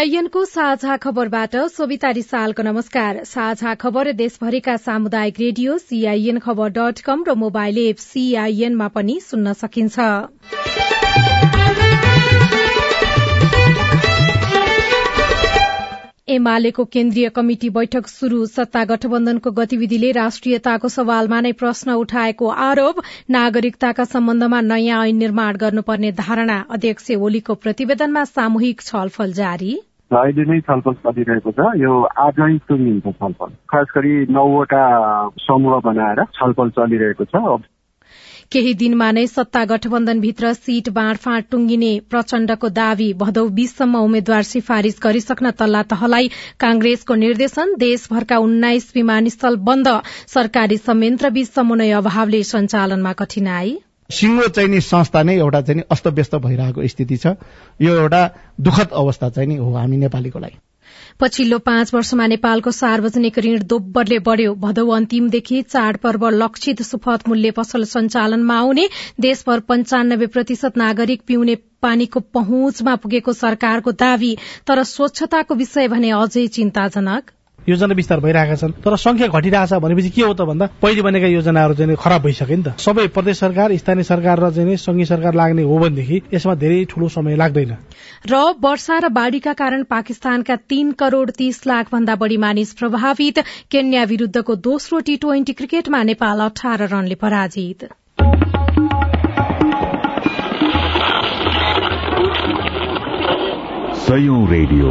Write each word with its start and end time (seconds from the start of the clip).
सीआईएनको 0.00 0.44
साझा 0.44 0.96
खबरबाट 0.96 1.56
सोभिता 1.68 2.10
रिसालको 2.10 2.62
नमस्कार। 2.62 3.18
साझा 3.24 3.74
खबर 3.74 4.10
देशभरिका 4.12 4.76
सामुदायिक 4.78 5.40
रेडियो 5.40 5.76
सीआईएन 5.78 6.38
खबर 6.40 6.68
डट 6.70 7.00
कम 7.04 7.24
र 7.28 7.34
मोबाइल 7.36 7.78
एप 7.78 7.96
सीआईएनमा 8.00 8.88
पनि 8.88 9.18
सुन्न 9.20 9.52
सकिन्छ। 9.54 9.98
एमालेको 16.28 16.84
केन्द्रीय 16.86 17.28
कमिटी 17.28 17.68
बैठक 17.70 18.06
शुरू 18.08 18.44
सत्ता 18.46 18.84
गठबन्धनको 18.84 19.50
गतिविधिले 19.52 20.10
राष्ट्रियताको 20.12 20.88
सवालमा 20.88 21.40
नै 21.40 21.52
प्रश्न 21.54 21.98
उठाएको 21.98 22.48
आरोप। 22.64 23.02
नागरिकताका 23.30 24.04
सम्बन्धमा 24.06 24.60
नयाँ 24.62 25.04
ऐन 25.06 25.16
निर्माण 25.16 25.56
गर्नुपर्ने 25.56 26.12
धारणा। 26.24 26.58
अध्यक्ष 26.70 27.10
ओलीको 27.20 27.54
प्रतिवेदनमा 27.60 28.24
सामूहिक 28.32 28.80
छलफल 28.82 29.32
जारी। 29.34 29.78
अहिले 30.18 30.44
नै 30.44 30.60
छलफल 30.60 30.94
चलिरहेको 31.06 31.50
छ। 31.52 31.66
यो 31.80 31.92
आजै 32.22 32.54
सुनिन्छ 32.68 33.06
छलफल। 33.10 33.50
खास 33.70 33.92
गरी 33.96 34.14
नौवटा 34.30 34.84
समूह 35.40 35.80
बनाएर 35.84 36.24
छलफल 36.38 36.70
चलिरहेको 36.78 37.24
छ। 37.24 37.60
केही 38.52 38.72
दिनमा 38.74 39.08
नै 39.12 39.26
सत्ता 39.26 39.64
गठबन्धनभित्र 39.70 40.52
सीट 40.52 40.88
बाँडफाँड 40.94 41.44
टुंगिने 41.50 41.90
प्रचण्डको 42.10 42.68
दावी 42.78 43.06
भदौ 43.20 43.44
बीससम्म 43.58 44.00
उम्मेद्वार 44.06 44.42
सिफारिश 44.48 44.98
गरिसक्न 45.04 45.50
तल्ला 45.60 45.82
तहलाई 45.92 46.30
कांग्रेसको 46.60 47.14
निर्देशन 47.20 47.74
देशभरका 47.82 48.38
उन्नाइस 48.46 48.90
विमानस्थल 48.96 49.56
बन्द 49.68 49.92
सरकारी 50.34 50.80
संयन्त्र 50.88 51.30
बीच 51.30 51.50
समन्वय 51.50 51.92
अभावले 52.00 52.42
सञ्चालनमा 52.50 53.12
कठिनाई। 53.22 53.78
सिङ्गो 54.10 54.48
चाहिने 54.48 54.80
संस्था 54.80 55.22
नै 55.22 55.36
एउटा 55.36 55.60
चाहिँ 55.60 55.82
अस्तव्यस्त 55.90 56.34
भइरहेको 56.36 56.86
स्थिति 56.88 57.16
छ। 57.16 57.36
यो 57.82 57.94
एउटा 57.94 58.22
दुखद 58.60 58.90
अवस्था 59.02 59.28
चाहिँ 59.30 59.48
नि 59.48 59.56
हो 59.56 59.72
हामी 59.74 59.96
नेपालीको 59.96 60.38
लागि। 60.38 60.58
पछिल्लो 61.20 61.58
पाँच 61.58 61.94
वर्षमा 61.94 62.26
नेपालको 62.26 62.70
सार्वजनिक 62.70 63.38
ऋण 63.38 63.58
दोब्बरले 63.62 64.18
बढ़्यो। 64.18 64.54
भदौ 64.54 64.86
अन्तिमदेखि 64.88 65.62
चाडपर्व 65.62 66.28
लक्षित 66.28 66.82
सुपथ 66.82 67.28
मूल्य 67.28 67.50
पसल 67.50 67.84
सञ्चालनमा 67.84 68.58
आउने 68.58 68.88
देशभर 69.20 69.60
पञ्चानब्बे 69.60 70.26
प्रतिशत 70.26 70.76
नागरिक 70.76 71.22
पिउने 71.26 71.54
पानीको 71.82 72.20
पहुँचमा 72.20 72.94
पुगेको 72.96 73.32
सरकारको 73.32 73.92
दावी 73.92 74.36
तर 74.66 74.82
स्वच्छताको 74.84 75.54
विषय 75.54 75.88
भने 75.88 76.10
अझै 76.10 76.46
चिन्ताजनक। 76.46 77.30
योजना 77.70 77.94
विस्तार 77.94 78.20
भइरहेका 78.20 78.54
छन्। 78.56 78.72
तर 78.82 78.96
संख्या 78.96 79.28
घटिरहेछ 79.28 79.72
भनेपछि 79.78 80.10
के 80.10 80.22
हो 80.22 80.34
त 80.34 80.42
भन्दा 80.42 80.66
पहिले 80.82 81.02
बनेका 81.02 81.26
योजनाहरू 81.28 81.74
चाहिँ 81.74 81.96
खराब 81.96 82.22
भइसक्यो 82.22 82.56
नि 82.56 82.62
त। 82.62 82.74
सबै 82.78 83.06
प्रदेश 83.08 83.38
सरकार 83.38 83.76
स्थानीय 83.76 84.04
सरकार 84.04 84.40
र 84.40 84.50
चाहिँ 84.50 84.76
संघीय 84.76 85.04
सरकार 85.06 85.34
लाग्ने 85.34 85.62
हो 85.62 85.78
भनेदेखि 85.78 86.22
यसमा 86.34 86.54
धेरै 86.54 86.84
ठूलो 86.90 87.08
समय 87.08 87.36
लाग्दैन। 87.36 87.76
र 88.26 88.34
वर्षा 88.60 88.98
र 88.98 89.08
बाढ़ीका 89.08 89.52
कारण 89.52 89.82
पाकिस्तानका 89.86 90.56
तीन 90.68 90.92
करोड़ 90.92 91.30
तीस 91.30 91.66
लाख 91.66 91.92
भन्दा 91.92 92.14
बढ़ी 92.16 92.36
मानिस 92.36 92.72
प्रभावित। 92.74 93.38
केन्या 93.70 94.04
विरूद्धको 94.04 94.54
दोस्रो 94.56 95.00
टी 95.00 95.16
ट्वेन्टी 95.16 95.52
क्रिकेटमा 95.52 96.02
नेपाल 96.02 96.40
अठार 96.40 96.88
रनले 96.88 97.14
पराजित। 97.14 97.88
रेडियो। 104.50 104.90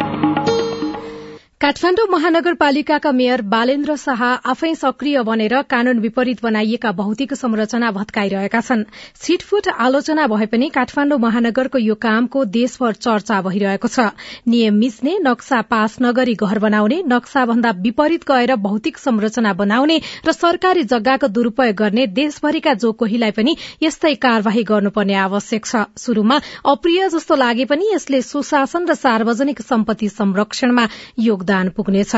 काठमाण्डु 1.61 2.05
महानगरपालिकाका 2.11 3.11
मेयर 3.13 3.41
बालेन्द्र 3.49 3.95
शाह 4.03 4.21
आफै 4.51 4.73
सक्रिय 4.75 5.21
बनेर 5.23 5.53
कानून 5.69 5.97
विपरीत 6.01 6.37
बनाइएका 6.43 6.91
भौतिक 6.91 7.33
संरचना 7.33 7.91
भत्काइरहेका 7.91 8.61
छन्। 8.61 8.83
छिटफुट 9.21 9.67
आलोचना 9.77 10.25
भए 10.27 10.45
पनि 10.49 10.69
काठमाण्डु 10.77 11.17
महानगरको 11.25 11.77
यो 11.79 11.95
कामको 11.97 12.45
देशभर 12.55 12.93
चर्चा 12.97 13.41
भइरहेको 13.41 13.87
छ। 13.87 14.05
नियम 14.47 14.79
मिच्ने 14.79 15.13
नक्सा 15.21 15.59
पास 15.69 15.97
नगरी 16.01 16.33
घर 16.41 16.59
बनाउने 16.65 16.97
नक्सा 17.05 17.45
भन्दा 17.45 17.75
विपरीत 17.83 18.25
गएर 18.31 18.55
भौतिक 18.65 18.97
संरचना 18.97 19.53
बनाउने 19.61 19.99
र 20.25 20.31
सरकारी 20.33 20.83
जग्गाको 20.95 21.27
दुरूपयोग 21.29 21.75
गर्ने 21.75 22.07
देशभरिका 22.15 22.73
जो 22.85 22.91
कोहीलाई 23.03 23.37
पनि 23.37 23.55
यस्तै 23.83 24.13
कार्यवाही 24.25 24.63
गर्नुपर्ने 24.71 25.19
आवश्यक 25.27 25.65
छ। 25.65 25.85
शुरूमा 25.99 26.41
अप्रिय 26.73 27.07
जस्तो 27.11 27.39
लागे 27.43 27.69
पनि 27.69 27.93
यसले 27.93 28.25
सुशासन 28.25 28.89
र 28.89 28.99
सार्वजनिक 29.05 29.61
सम्पत्ति 29.61 30.09
संरक्षणमा 30.17 30.89
योगदान 31.21 31.49
योगदान 31.51 31.69
पुग्नेछ। 31.69 32.15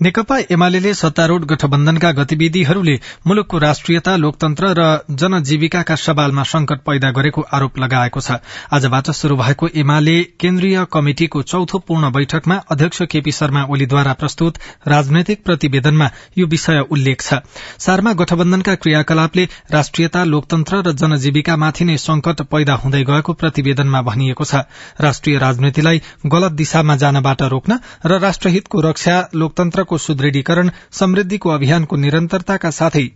नेकपा 0.00 0.36
एमाले 0.50 0.92
सत्तारूढ़ 0.94 1.44
गठबन्धनका 1.44 2.10
गतिविधिहरूले 2.12 2.94
मुलुकको 3.26 3.58
राष्ट्रियता 3.58 4.14
लोकतन्त्र 4.16 4.68
र 4.78 4.84
जनजीविकाका 5.12 5.94
सवालमा 5.96 6.42
संकट 6.42 6.80
पैदा 6.86 7.10
गरेको 7.10 7.40
आरोप 7.52 7.78
लगाएको 7.78 8.20
छ। 8.20 8.38
आजबाट 8.72 9.10
शुरू 9.12 9.36
भएको 9.36 9.68
एमाले 9.76 10.16
केन्द्रीय 10.40 10.84
कमिटिको 10.92 11.42
चौथो 11.42 11.78
पूर्ण 11.84 12.10
बैठकमा 12.12 12.56
अध्यक्ष 12.70 13.02
केपी 13.12 13.32
शर्मा 13.32 13.64
ओलीद्वारा 13.68 14.12
प्रस्तुत 14.14 14.58
राजनैतिक 14.88 15.44
प्रतिवेदनमा 15.44 16.08
यो 16.38 16.46
विषय 16.46 16.80
उल्लेख 16.90 17.20
छ। 17.20 17.42
सारमा 17.78 18.12
गठबन्धनका 18.14 18.74
क्रियाकलापले 18.80 19.44
राष्ट्रियता 19.70 20.24
लोकतन्त्र 20.24 20.80
र 20.80 20.92
जनजीविकामाथि 20.94 21.84
नै 21.84 21.96
संकट 21.98 22.42
पैदा 22.48 22.78
हुँदै 22.80 23.02
गएको 23.04 23.32
प्रतिवेदनमा 23.36 24.02
भनिएको 24.08 24.44
छ। 24.44 24.64
राष्ट्रिय 25.00 25.38
राजनीतिलाई 25.38 26.02
गलत 26.26 26.58
दिशामा 26.64 26.96
जानबाट 26.96 27.42
रोक्न 27.52 27.80
र 28.06 28.18
राष्ट्रहितको 28.20 28.80
रक्षा 28.80 29.20
लोकतन्त्र 29.36 29.88
को 29.90 29.98
सुदृढ़ीकरण 29.98 30.70
समृद्धि 30.92 31.38
को 31.38 31.50
अभियान 31.50 31.84
को 31.84 31.96
निरंतरता 31.96 32.56
का 32.56 32.70
साथ 32.74 32.96
ही 32.96 33.10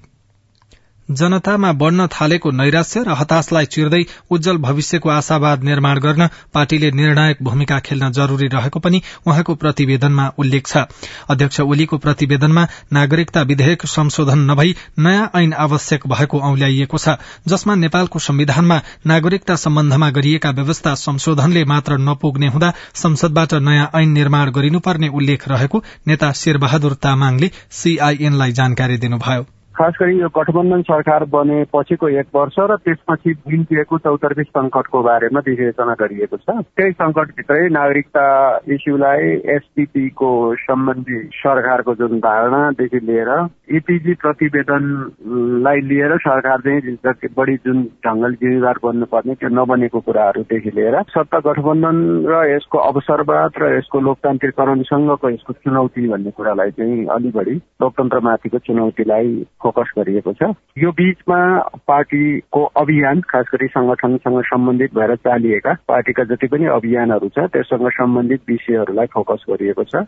जनतामा 1.11 1.73
बढ़न 1.73 2.07
थालेको 2.07 2.51
नैराश्य 2.51 3.03
र 3.03 3.15
हताशलाई 3.15 3.67
चिर्दै 3.67 4.03
उज्जवल 4.31 4.57
भविष्यको 4.59 5.09
आशावाद 5.11 5.65
निर्माण 5.65 5.99
गर्न 5.99 6.29
पार्टीले 6.55 6.91
निर्णायक 6.91 7.43
भूमिका 7.43 7.79
खेल्न 7.81 8.11
जरूरी 8.13 8.49
रहेको 8.49 8.81
पनि 8.81 9.03
उहाँको 9.27 9.55
प्रतिवेदनमा 9.55 10.29
उल्लेख 10.39 10.67
छ। 10.67 10.85
अध्यक्ष 11.31 11.61
ओलीको 11.61 11.99
प्रतिवेदनमा 11.99 12.67
नागरिकता 12.93 13.43
विधेयक 13.43 13.87
संशोधन 13.87 14.39
नभई 14.51 14.75
नयाँ 14.99 15.31
ऐन 15.37 15.53
आवश्यक 15.53 16.07
भएको 16.07 16.41
औल्याइएको 16.41 16.99
छ 16.99 17.17
जसमा 17.49 17.75
नेपालको 17.75 18.19
संविधानमा 18.19 18.81
नागरिकता 19.07 19.57
सम्बन्धमा 19.57 20.11
गरिएका 20.11 20.51
व्यवस्था 20.51 20.95
संशोधनले 20.99 21.65
मात्र 21.65 21.99
नपुग्ने 22.01 22.49
हुँदा 22.49 22.73
संसदबाट 22.95 23.55
नयाँ 23.69 23.91
ऐन 23.95 24.09
निर्माण 24.11 24.51
गरिनुपर्ने 24.51 25.09
उल्लेख 25.09 25.49
रहेको 25.49 25.83
नेता 26.07 26.33
शेरबहादुर 26.33 26.95
तामाङले 27.03 27.51
सीआईएनलाई 27.73 28.53
जानकारी 28.53 28.97
दिनुभयो। 28.99 29.54
खास 29.75 29.95
गरी 30.01 30.19
यो 30.21 30.29
गठबन्धन 30.29 30.83
सरकार 30.83 31.25
बने 31.27 31.63
पछिको 31.73 32.09
एक 32.15 32.27
वर्ष 32.35 32.57
र 32.61 32.77
त्यसपछि 32.79 33.31
निम्तिएको 33.49 33.99
चौतर्फी 33.99 34.43
संकटको 34.45 35.03
बारेमा 35.03 35.41
विवेचना 35.47 35.95
गरिएको 35.99 36.37
छ। 36.37 36.63
त्यही 36.79 36.93
संकटभित्रै 36.95 37.69
नागरिकता 37.69 38.27
इस्युलाई 38.69 39.33
एसडिपीको 39.55 40.31
सम्बन्धी 40.61 41.19
सरकारको 41.35 41.95
जुन 41.95 42.19
धारणादेखि 42.19 43.01
लिएर 43.03 43.31
इपिजी 43.71 44.15
प्रतिवेदनलाई 44.15 45.81
लिएर 45.81 46.17
सरकार 46.19 46.61
चाहिँ 46.61 46.95
जति 47.05 47.29
बढी 47.37 47.57
जुन 47.67 47.83
ढङ्गले 48.07 48.37
जिम्मेवार 48.37 48.79
बन्नुपर्ने 48.85 49.35
त्यो 49.35 49.49
नबनेको 49.55 50.01
कुराहरूदेखि 50.01 50.71
लिएर 50.71 51.01
सत्ता 51.09 51.39
गठबन्धन 51.41 51.99
र 52.29 52.45
यसको 52.53 52.79
अवसरवाद 52.85 53.59
र 53.59 53.75
यसको 53.77 54.01
लोकतान्त्रिकरणसँगको 54.03 55.31
यसको 55.31 55.53
चुनौती 55.61 56.09
भन्ने 56.09 56.31
कुरालाई 56.31 56.71
चाहिँ 56.79 57.07
अलि 57.11 57.35
बढी 57.35 57.57
लोकतन्त्रमाथिको 57.83 58.59
चुनौतीलाई 58.63 59.35
फोकस 59.65 59.93
गरिएको 59.99 60.33
छ। 60.33 60.51
यो 60.79 60.91
बीचमा 60.93 61.41
पार्टीको 61.89 62.65
अभियान 62.77 63.21
खास 63.21 63.47
गरी 63.53 63.67
संगठनसँग 63.69 64.41
सम्बन्धित 64.45 64.95
भएर 64.95 65.15
चालिएका 65.25 65.73
पार्टीका 65.89 66.25
जति 66.25 66.47
पनि 66.47 66.67
अभियानहरू 66.75 67.29
छ 67.29 67.49
त्यससँग 67.53 67.89
सम्बन्धित 67.93 68.41
विषयहरूलाई 68.49 69.07
फोकस 69.15 69.45
गरिएको 69.51 69.85
छ। 69.85 70.07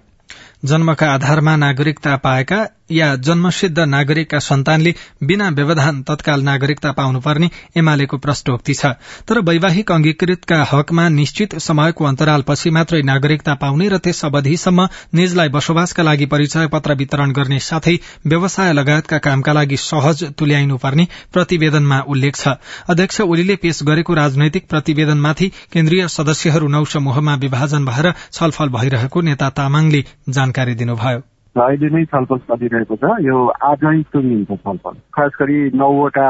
जन्मका 0.65 1.07
आधारमा 1.07 1.57
नागरिकता 1.57 2.17
पाएका 2.17 2.67
या 2.93 3.15
जन्मसिद्ध 3.17 3.79
नागरिकका 3.79 4.39
सन्तानले 4.39 4.93
बिना 5.23 5.49
व्यवधान 5.49 6.03
तत्काल 6.03 6.43
नागरिकता 6.43 6.93
पाउनुपर्ने 6.93 7.49
एमालेको 7.77 8.19
प्रष्टोक्ति 8.19 8.75
छ। 8.75 8.87
तर 9.29 9.41
वैवाहिक 9.41 9.93
अंगीकृतका 9.93 10.63
हकमा 10.73 11.09
निश्चित 11.09 11.59
समयको 11.59 12.05
अन्तरालपछि 12.05 12.71
मात्रै 12.71 13.03
नागरिकता 13.03 13.55
पाउने 13.55 13.89
र 13.89 13.99
त्यस 13.99 14.25
अवधिसम्म 14.25 14.89
निजलाई 15.15 15.49
बसोबासका 15.49 16.03
लागि 16.03 16.27
परिचय 16.27 16.69
पत्र 16.73 16.95
वितरण 16.95 17.33
गर्ने 17.33 17.59
साथै 17.61 17.97
व्यवसाय 18.27 18.73
लगायतका 18.73 19.19
कामका 19.47 19.53
लागि 19.53 19.77
सहज 19.79 20.23
तुल्याइनुपर्ने 20.35 21.07
प्रतिवेदनमा 21.33 21.99
उल्लेख 22.09 22.35
छ। 22.37 22.59
अध्यक्ष 22.91 23.21
ओलीले 23.23 23.57
पेश 23.57 23.83
गरेको 23.83 24.15
राजनैतिक 24.15 24.67
प्रतिवेदनमाथि 24.67 25.49
केन्द्रीय 25.73 26.09
सदस्यहरू 26.09 26.69
नौ 26.69 26.85
समूहमा 26.85 27.35
विभाजन 27.39 27.85
भएर 27.85 28.13
छलफल 28.33 28.69
भइरहेको 28.75 29.21
नेता 29.23 29.51
तामाङले 29.55 30.05
जानकारी 30.31 30.75
दिनुभयो। 30.75 31.36
अहिले 31.57 31.89
नै 31.91 32.05
छलफल 32.13 32.39
चलिरहेको 32.51 32.97
छ। 32.97 33.05
यो 33.25 33.37
आजै 33.71 33.97
टुङ्गिन्छ 34.13 34.51
छलफल। 34.65 34.95
खास 35.17 35.33
गरी 35.41 35.59
नौवटा 35.75 36.27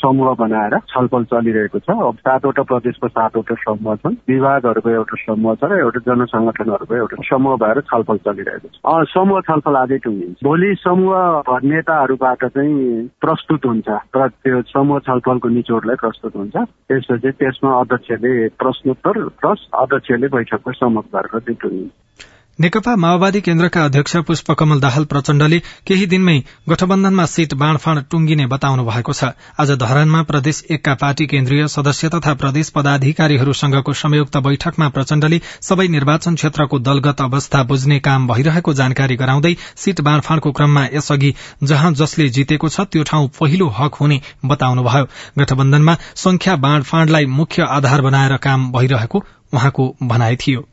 समूह 0.00 0.34
बनाएर 0.40 0.78
छलफल 0.92 1.24
चलिरहेको 1.32 1.78
छ। 1.78 1.88
अब 1.90 2.16
सातवटा 2.26 2.62
प्रदेशको 2.70 3.08
सातवटा 3.08 3.54
समूह 3.62 3.94
छन्। 4.02 4.16
विभागहरूको 4.28 4.90
एउटा 4.90 5.16
समूह 5.24 5.54
छ 5.54 5.64
र 5.70 5.78
एउटा 5.80 6.00
जनसंगठनहरूको 6.08 6.94
एउटा 6.96 7.16
समूह 7.30 7.56
भएर 7.62 7.80
छलफल 7.90 8.18
चलिरहेको 8.26 8.68
छ। 8.74 9.12
समूह 9.14 9.40
छलफल 9.48 9.76
आजै 9.82 9.98
टुङ्गिन्छ। 10.06 10.36
भोलि 10.44 10.74
समूह 10.82 11.58
नेताहरूबाट 11.64 12.44
चाहिँ 12.56 13.08
प्रस्तुत 13.20 13.66
हुन्छ। 13.66 13.88
र 14.16 14.28
त्यो 14.44 14.62
समूह 14.74 14.98
छलफलको 15.06 15.48
निचोडलाई 15.48 15.96
प्रस्तुत 16.04 16.36
हुन्छ। 16.36 16.56
त्यसपछि 16.88 17.30
त्यसमा 17.40 17.70
अध्यक्षले 17.80 18.32
प्रश्नोत्तर 18.58 19.14
प्लस 19.40 19.68
अध्यक्षले 19.82 20.28
बैठकको 20.28 20.72
समक्ष 20.72 21.10
गरेर 21.14 21.38
चाहिँ 21.38 21.58
टुङ्गिन्छ। 21.62 22.34
नेकपा 22.58 22.94
माओवादी 22.96 23.40
केन्द्रका 23.40 23.84
अध्यक्ष 23.84 24.16
पुष्पकमल 24.26 24.78
दाहाल 24.80 25.04
प्रचण्डले 25.04 25.58
केही 25.86 26.04
दिनमै 26.06 26.36
गठबन्धनमा 26.68 27.24
सीट 27.26 27.54
बाँडफाँड 27.54 28.02
टुंगिने 28.10 28.46
बताउनु 28.46 28.84
भएको 28.84 29.12
छ। 29.12 29.24
आज 29.60 29.70
धरानमा 29.78 30.22
प्रदेश 30.22 30.62
एकका 30.70 30.94
पार्टी 30.94 31.26
केन्द्रीय 31.26 31.66
सदस्य 31.68 32.08
तथा 32.08 32.32
प्रदेश 32.34 32.70
पदाधिकारीहरूसँगको 32.74 33.92
संयुक्त 33.92 34.36
बैठकमा 34.46 34.88
प्रचण्डले 34.88 35.40
सबै 35.60 35.86
निर्वाचन 35.88 36.34
क्षेत्रको 36.34 36.78
दलगत 36.78 37.20
अवस्था 37.20 37.62
बुझ्ने 37.62 37.98
काम 38.06 38.26
भइरहेको 38.28 38.74
जानकारी 38.74 39.16
गराउँदै 39.16 39.54
सीट 39.76 40.00
बाँडफाँडको 40.00 40.52
क्रममा 40.52 40.84
यसअघि 40.94 41.34
जहाँ 41.62 41.92
जसले 41.94 42.28
जितेको 42.38 42.68
छ 42.68 42.86
त्यो 42.92 43.02
ठाउँ 43.10 43.28
पहिलो 43.40 43.68
हक 43.78 44.00
हुने 44.00 44.20
बताउनुभयो। 44.44 45.04
गठबन्धनमा 45.38 45.96
संख्या 46.24 46.56
बाँडफाँडलाई 46.64 47.26
मुख्य 47.34 47.68
आधार 47.68 48.00
बनाएर 48.00 48.36
काम 48.48 48.70
भइरहेको 48.72 49.22
उहाँको 49.52 49.88
भनाइ 50.02 50.36
थियो। 50.36 50.64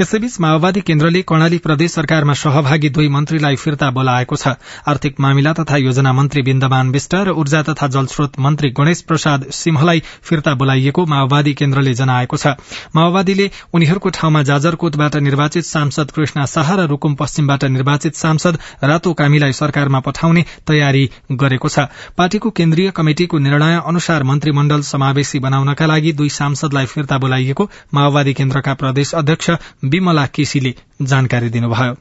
यसैबीच 0.00 0.36
माओवादी 0.40 0.80
केन्द्रले 0.80 1.22
कर्णाली 1.22 1.58
प्रदेश 1.58 1.92
सरकारमा 1.92 2.34
सहभागी 2.34 2.88
दुई 2.90 3.08
मन्त्रीलाई 3.08 3.56
फिर्ता 3.56 3.90
बोलाएको 3.90 4.36
छ। 4.36 4.54
आर्थिक 4.86 5.20
मामिला 5.20 5.52
तथा 5.52 5.76
योजना 5.76 6.12
मन्त्री 6.12 6.42
विन्दमान 6.42 6.90
विष्ट 6.90 7.14
र 7.14 7.30
ऊर्जा 7.32 7.62
तथा 7.62 7.86
जलस्रोत 7.86 8.38
मन्त्री 8.40 8.70
गणेश 8.70 9.00
प्रसाद 9.02 9.44
सिंहलाई 9.52 10.02
फिर्ता 10.22 10.54
बोलाइएको 10.54 11.06
माओवादी 11.06 11.52
केन्द्रले 11.54 11.94
जनाएको 11.94 12.36
छ। 12.36 12.54
माओवादीले 12.96 13.50
उनीहरूको 13.74 14.08
ठाउँमा 14.10 14.42
जाजरकोटबाट 14.42 15.16
निर्वाचित 15.20 15.64
सांसद 15.64 16.10
कृष्ण 16.10 16.44
शाह 16.46 16.74
र 16.74 16.86
रूकुम 16.88 17.14
पश्चिमबाट 17.14 17.64
निर्वाचित 17.70 18.14
सांसद 18.16 18.58
रातो 18.84 19.12
कामीलाई 19.12 19.52
सरकारमा 19.52 20.00
पठाउने 20.00 20.44
तयारी 20.68 21.04
गरेको 21.34 21.68
छ। 21.68 21.86
पार्टीको 22.16 22.50
केन्द्रीय 22.50 22.90
कमिटिको 22.90 23.38
निर्णय 23.38 23.80
अनुसार 23.86 24.22
मन्त्रीमण्डल 24.22 24.80
समावेशी 24.84 25.38
बनाउनका 25.38 25.86
लागि 25.86 26.12
दुई 26.12 26.28
सांसदलाई 26.30 26.86
फिर्ता 26.86 27.18
बोलाइएको 27.18 27.70
माओवादी 27.94 28.32
केन्द्रका 28.34 28.74
प्रदेश 28.74 29.14
अध्यक्ष 29.14 29.50
विमला 29.82 30.26
केसीले 30.26 30.72
जानकारी 31.06 31.48
दिनुभयो। 31.48 31.94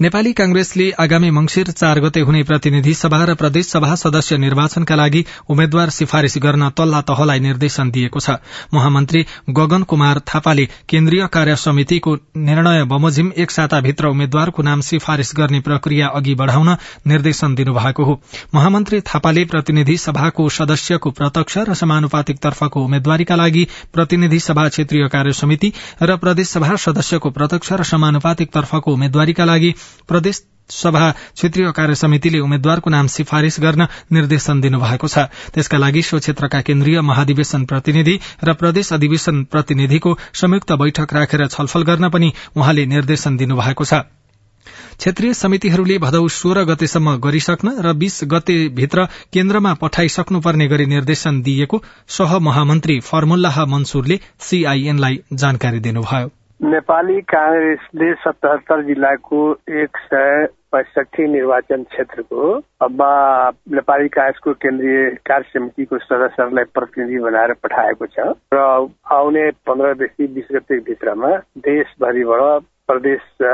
नेपाली 0.00 0.32
कांग्रेसले 0.38 0.90
आगामी 1.00 1.28
मंगिर 1.30 1.70
चार 1.70 1.98
गते 2.00 2.20
हुने 2.20 2.42
प्रतिनिधि 2.48 2.92
सभा 2.94 3.22
र 3.28 3.34
प्रदेश 3.34 3.66
सभा 3.66 3.94
सदस्य 3.96 4.36
निर्वाचनका 4.38 4.94
लागि 4.94 5.24
उम्मेद्वार 5.50 5.90
सिफारिश 5.90 6.36
गर्न 6.38 6.68
तल्ला 6.78 7.00
तहलाई 7.10 7.40
निर्देशन 7.40 7.90
दिएको 7.90 8.20
छ। 8.20 8.30
महामन्त्री 8.74 9.24
गगन 9.58 9.82
कुमार 9.92 10.20
थापाले 10.28 10.64
केन्द्रीय 10.88 11.26
कार्य 11.32 11.54
समितिको 11.62 12.14
निर्णय 12.48 12.84
बमोजिम 12.92 13.30
एक 13.44 13.50
साताभित्र 13.50 14.06
उम्मेद्वारको 14.08 14.62
नाम 14.68 14.80
सिफारिश 14.90 15.30
गर्ने 15.36 15.60
प्रक्रिया 15.70 16.08
अघि 16.20 16.34
बढ़ाउन 16.42 16.68
निर्देशन 17.06 17.54
दिनुभएको 17.54 18.04
हो। 18.04 18.20
महामन्त्री 18.54 19.00
थापाले 19.08 19.44
प्रतिनिधि 19.54 19.96
सभाको 20.04 20.48
सदस्यको 20.58 21.10
प्रत्यक्ष 21.22 21.58
र 21.70 21.74
समानुपातिक 21.82 22.42
तर्फको 22.44 22.84
उम्मेद्वारीका 22.84 23.36
लागि 23.42 23.66
प्रतिनिधि 23.94 24.40
सभा 24.50 24.68
क्षेत्रीय 24.68 25.08
कार्य 25.16 25.32
समिति 25.40 25.72
र 26.02 26.16
प्रदेश 26.26 26.48
सभा 26.50 26.76
सदस्यको 26.86 27.30
प्रत्यक्ष 27.40 27.72
र 27.72 27.90
समानुपातिक 27.94 28.52
तर्फको 28.52 28.92
उम्मेद्वारीका 28.92 29.44
लागि 29.54 29.74
प्रदेश 30.08 30.42
सभा 30.70 31.10
क्षेत्रीय 31.10 31.70
कार्य 31.72 31.94
समितिले 31.94 32.38
उम्मेद्वारको 32.38 32.90
नाम 32.90 33.06
सिफारिश 33.06 33.58
गर्न 33.60 33.86
निर्देशन 34.12 34.60
दिनुभएको 34.60 35.08
छ। 35.08 35.18
त्यसका 35.54 35.78
लागि 35.78 36.02
सो 36.02 36.18
क्षेत्रका 36.18 36.60
केन्द्रीय 36.60 37.00
महाधिवेशन 37.00 37.64
प्रतिनिधि 37.64 38.18
र 38.44 38.52
प्रदेश 38.54 38.92
अधिवेशन 38.92 39.42
प्रतिनिधिको 39.44 40.16
संयुक्त 40.34 40.72
बैठक 40.72 41.14
राखेर 41.14 41.46
छलफल 41.46 41.82
गर्न 41.82 42.08
पनि 42.10 42.32
उहाँले 42.56 42.86
निर्देशन 42.86 43.36
दिनुभएको 43.36 43.84
छ। 43.84 44.02
क्षेत्रीय 44.98 45.34
समितिहरूले 45.34 45.98
भदौ 45.98 46.26
सोह्र 46.28 46.64
गतेसम्म 46.64 47.14
गरिसक्न 47.22 47.74
र 47.78 47.92
बीस 47.94 48.20
गतेभित्र 48.24 49.04
केन्द्रमा 49.32 49.74
पठाइसक्नुपर्ने 49.82 50.66
गरी 50.68 50.86
निर्देशन 50.86 51.42
दिइएको 51.42 51.82
सह 52.08 52.38
महामन्त्री 52.48 52.98
फर्मुल्लाह 53.00 53.64
मन्सुरले 53.66 54.18
सीआईएनलाई 54.40 55.20
जानकारी 55.34 55.80
दिनुभयो। 55.80 56.35
नेपाली 56.60 57.20
कांग्रेसले 57.20 58.12
सतहत्तर 58.14 58.80
जिल्लाको 58.82 59.40
एक 59.80 59.96
सय 59.96 60.46
पैसठी 60.72 61.26
निर्वाचन 61.28 61.82
क्षेत्रको 61.82 62.52
अब 62.80 63.02
नेपाली 63.70 64.08
कांग्रेसको 64.08 64.52
केन्द्रीय 64.52 65.10
कार्य 65.26 65.50
समितिको 65.52 65.98
सदस्यहरूलाई 65.98 66.64
प्रतिनिधि 66.74 67.18
बनाएर 67.18 67.52
पठाएको 67.62 68.06
छ 68.06 68.26
र 68.54 68.64
आउने 69.12 69.50
पन्ध्रदेखि 69.66 70.26
बिस 70.26 70.48
गते 70.52 70.78
भित्रमा 70.80 71.36
देशभरिबाट 71.68 72.62
प्रदेश 72.88 73.46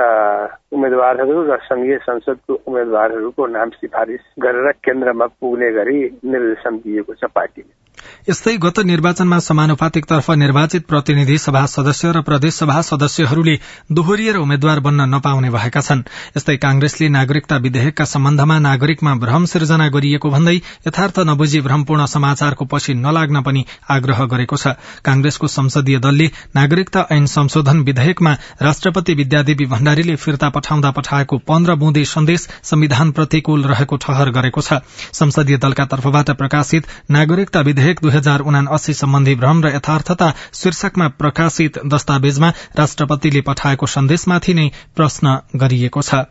उम्मेद्वारहरू 0.73 1.43
र 1.43 1.59
संघीय 1.65 1.99
संसदको 2.07 2.61
उम्मेद्वारहरूको 2.67 3.47
नाम 3.47 3.71
सिफारिस 3.83 4.33
गरेर 4.39 4.71
केन्द्रमा 4.85 5.27
पुग्ने 5.27 5.73
गरी 5.73 6.01
निर्देशन 6.25 6.77
दिएको 6.79 7.15
छ 7.15 7.35
पार्टीले। 7.35 7.82
यस्तै 8.29 8.53
गत 8.57 8.79
निर्वाचनमा 8.87 9.39
समानुपातिक 9.43 10.05
तर्फ 10.07 10.31
निर्वाचित 10.33 10.85
प्रतिनिधि 10.87 11.37
सभा 11.39 11.65
सदस्य 11.67 12.11
र 12.13 12.21
प्रदेश 12.23 12.55
सभा 12.55 12.81
सदस्यहरूले 12.81 13.55
दोहोरिएर 13.91 14.37
उम्मेद्वार 14.37 14.81
बन्न 14.81 15.07
नपाउने 15.15 15.51
भएका 15.51 15.81
छन्। 15.81 16.03
यस्तै 16.37 16.57
कांग्रेसले 16.57 17.09
नागरिकता 17.09 17.57
विधेयकका 17.59 18.05
सम्बन्धमा 18.05 18.59
नागरिकमा 18.59 19.15
भ्रम 19.25 19.45
सिर्जना 19.45 19.89
गरिएको 19.89 20.31
भन्दै 20.31 20.55
यथार्थ 20.87 21.19
नबुझी 21.21 21.61
भ्रमपूर्ण 21.61 22.07
समाचारको 22.07 22.65
पछि 22.65 22.95
नलाग्न 22.97 23.43
पनि 23.43 23.65
आग्रह 23.91 24.25
गरेको 24.27 24.57
छ। 24.57 24.79
कांग्रेसको 25.03 25.47
संसदीय 25.49 25.99
दलले 25.99 26.31
नागरिकता 26.55 27.07
ऐन 27.11 27.27
संशोधन 27.27 27.83
विधेयकमा 27.83 28.37
राष्ट्रपति 28.63 29.15
विद्यादेवी 29.15 29.67
भण्डारीले 29.67 30.17
फिर्ता 30.19 30.53
पठाउँदा 30.55 30.91
पठाएको 30.93 31.39
पन्ध्र 31.43 31.75
बुँदे 31.75 32.05
सन्देश 32.05 32.47
संविधान 32.71 33.11
प्रतिकूल 33.19 33.67
रहेको 33.67 33.97
ठहर 33.99 34.31
गरेको 34.31 34.61
छ। 34.63 34.81
संसदीय 35.13 35.59
दलका 35.59 35.91
तर्फबाट 35.91 36.31
प्रकाशित 36.39 36.87
नागरिकता 37.11 37.67
विधेयक 37.67 38.11
दुई 38.13 38.19
हजार 38.19 38.41
उनासी 38.43 38.93
सम्बन्धी 38.95 39.35
भ्रम 39.35 39.63
र 39.65 39.75
यथार्थता 39.75 40.29
शीर्षकमा 40.53 41.09
प्रकाशित 41.17 41.79
दस्तावेजमा 41.87 42.49
राष्ट्रपतिले 42.77 43.41
पठाएको 43.41 43.87
सन्देशमाथि 43.89 44.55
नै 44.55 44.69
प्रश्न 44.97 45.39
गरिएको 45.57 46.03
छ। 46.03 46.29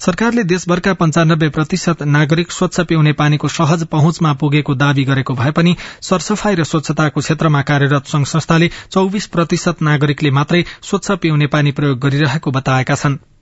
सरकारले 0.00 0.42
देशभरका 0.44 0.92
पञ्चानब्बे 0.94 1.48
प्रतिशत 1.50 2.02
नागरिक 2.08 2.52
स्वच्छ 2.52 2.80
पिउने 2.80 3.12
पानीको 3.12 3.48
सहज 3.50 3.84
पहुँचमा 3.86 4.32
पुगेको 4.32 4.74
दावी 4.74 5.04
गरेको 5.04 5.34
भए 5.34 5.50
पनि 5.50 5.76
सरसफाई 6.02 6.54
र 6.54 6.64
स्वच्छताको 6.64 7.20
क्षेत्रमा 7.20 7.62
कार्यरत 7.62 8.06
संघ 8.06 8.26
संस्थाले 8.26 8.70
चौविस 8.90 9.26
प्रतिशत 9.26 9.82
नागरिकले 9.82 10.30
मात्रै 10.30 10.64
स्वच्छ 10.82 11.10
पिउने 11.10 11.46
पानी 11.46 11.72
प्रयोग 11.72 11.98
गरिरहेको 11.98 12.50
बताएका 12.50 12.94
छनृ। 12.94 13.37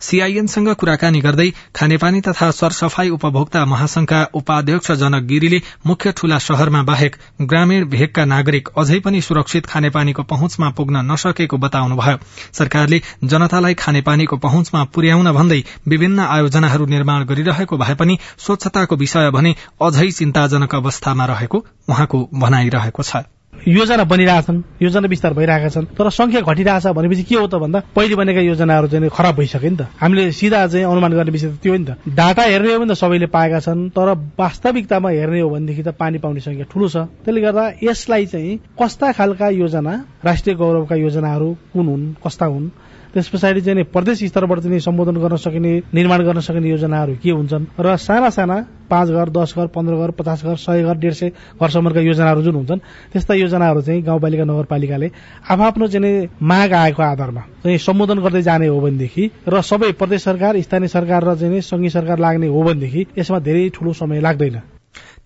सीआईएनसँग 0.00 0.68
कुराकानी 0.74 1.20
गर्दै 1.20 1.48
खानेपानी 1.76 2.20
तथा 2.20 2.50
सरसफाई 2.50 3.08
उपभोक्ता 3.10 3.64
महासंघका 3.64 4.20
उपाध्यक्ष 4.34 4.92
जनक 5.00 5.22
गिरीले 5.22 5.60
मुख्य 5.86 6.12
ठूला 6.12 6.38
शहरमा 6.38 6.82
बाहेक 6.82 7.16
ग्रामीण 7.42 7.84
भेगका 7.88 8.24
नागरिक 8.24 8.68
अझै 8.78 8.98
पनि 9.00 9.20
सुरक्षित 9.20 9.66
खानेपानीको 9.66 10.22
पहुँचमा 10.22 10.70
पुग्न 10.70 11.04
नसकेको 11.12 11.56
बताउनुभयो। 11.56 12.18
सरकारले 12.52 13.00
जनतालाई 13.24 13.74
खानेपानीको 13.74 14.36
पहुँचमा 14.36 14.84
पुर्याउन 14.94 15.32
भन्दै 15.32 15.62
विभिन्न 15.88 16.20
आयोजनाहरू 16.28 16.86
निर्माण 16.86 17.24
गरिरहेको 17.24 17.76
भए 17.76 17.94
पनि 17.94 18.18
स्वच्छताको 18.38 18.96
विषय 18.96 19.30
भने 19.30 19.54
अझै 19.82 20.10
चिन्ताजनक 20.10 20.74
अवस्थामा 20.74 21.24
रहेको 21.26 21.64
उहाँको 21.88 22.28
भनाइरहेको 22.34 23.02
छ। 23.02 23.39
योजना 23.68 24.04
बनिरहेछन् 24.04 24.62
योजना 24.82 25.08
विस्तार 25.08 25.32
भइरहेका 25.34 25.68
छन् 25.68 25.86
तर 25.98 26.10
संख्या 26.10 26.40
घटिरहेछ 26.40 26.86
भनेपछि 26.96 27.22
के 27.28 27.34
हो 27.34 27.46
त 27.46 27.54
भन्दा 27.60 27.82
पहिले 27.96 28.14
बनेका 28.16 28.40
योजनाहरू 28.40 28.88
चाहिँ 28.88 29.08
खराब 29.12 29.34
भइसक्यो 29.36 29.70
नि 29.70 29.76
त। 29.76 29.86
हामीले 30.00 30.32
सिधा 30.32 30.66
चाहिँ 30.66 30.84
अनुमान 30.84 31.12
गर्ने 31.12 31.30
विषय 31.30 31.48
त 31.52 31.60
त्यो 31.62 31.76
नि 31.76 31.84
त। 31.84 31.96
डाटा 32.08 32.42
हेर्ने 32.42 32.72
हो 32.72 32.78
भने 32.80 32.94
त 32.94 32.96
सबैले 32.96 33.26
पाएका 33.28 33.60
छन् 33.60 33.90
तर 33.92 34.08
वास्तविकतामा 34.40 35.08
हेर्ने 35.10 35.40
हो 35.40 35.48
भनेदेखि 35.50 35.82
त 35.82 35.88
पानी 35.92 36.18
पाउने 36.18 36.40
संख्या 36.40 36.64
ठुलो 36.72 36.88
छ। 36.88 36.96
त्यसले 37.20 37.40
गर्दा 37.40 37.64
यसलाई 37.84 38.26
चाहिँ 38.26 38.58
कस्ता 38.80 39.12
खालका 39.12 39.48
योजना 39.48 39.92
राष्ट्रिय 40.24 40.56
गौरवका 40.56 40.96
योजनाहरू 40.96 41.48
कुन 41.72 41.86
हुन् 41.86 42.04
कस्ता 42.24 42.46
हुन्? 42.46 42.70
त्यस 43.14 43.28
पछाडि 43.28 43.60
चाहिँ 43.60 43.84
प्रदेश 43.84 44.24
स्तरबाट 44.24 44.58
चाहिँ 44.60 44.80
सम्बोधन 44.80 45.16
गर्न 45.18 45.36
सकिने 45.36 45.72
निर्माण 45.94 46.22
गर्न 46.22 46.40
सकिने 46.40 46.70
योजनाहरू 46.70 47.14
के 47.22 47.30
हुन्छन्? 47.30 47.64
र 47.80 47.96
साना 47.96 48.30
साना 48.30 48.56
पाँच 48.90 49.08
घर 49.08 49.28
दस 49.30 49.54
घर 49.56 49.66
पन्ध्र 49.66 49.94
घर 49.96 50.10
पचास 50.10 50.44
घर 50.44 50.56
सय 50.56 50.82
घर 50.82 50.96
डेढ 50.98 51.12
सय 51.12 51.28
घरसम्मका 51.60 52.00
योजनाहरू 52.00 52.42
जुन 52.42 52.54
हुन्छन् 52.54 52.78
त्यस्ता 53.12 53.34
योजनाहरू 53.34 53.82
चाहिँ 53.82 54.02
गाउँपालिका 54.02 54.44
नगरपालिकाले 54.44 55.10
आफ्नो 55.50 55.86
चाहिँ 55.88 56.28
माग 56.42 56.72
आएको 56.72 57.02
आधारमा 57.02 57.40
चाहिँ 57.62 57.78
सम्बोधन 57.78 58.18
गर्दै 58.18 58.42
जाने 58.42 58.66
हो 58.66 58.80
भनेदेखि 58.80 59.30
र 59.48 59.62
सबै 59.62 59.92
प्रदेश 59.92 60.22
सरकार 60.22 60.60
स्थानीय 60.60 60.88
सरकार 60.88 61.24
र 61.24 61.34
चाहिँ 61.34 61.60
संघीय 61.60 61.90
सरकार 61.90 62.18
लाग्ने 62.18 62.46
हो 62.46 62.62
भनेदेखि 62.62 63.06
यसमा 63.18 63.38
धेरै 63.38 63.68
ठूलो 63.74 63.92
समय 63.92 64.20
लाग्दैन। 64.20 64.60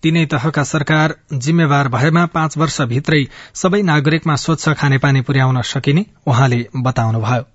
तीनै 0.03 0.25
तहका 0.25 0.63
सरकार 0.63 1.15
जिम्मेवार 1.33 1.87
भएमा 1.87 2.25
पाँच 2.25 2.57
वर्षभित्रै 2.57 3.23
सबै 3.53 3.81
नागरिकमा 3.81 4.35
स्वच्छ 4.35 4.69
खानेपानी 4.69 5.21
पुर्याउन 5.21 5.61
सकिने 5.61 6.05
उहाँले 6.27 6.65
बताउनुभयो। 6.77 7.54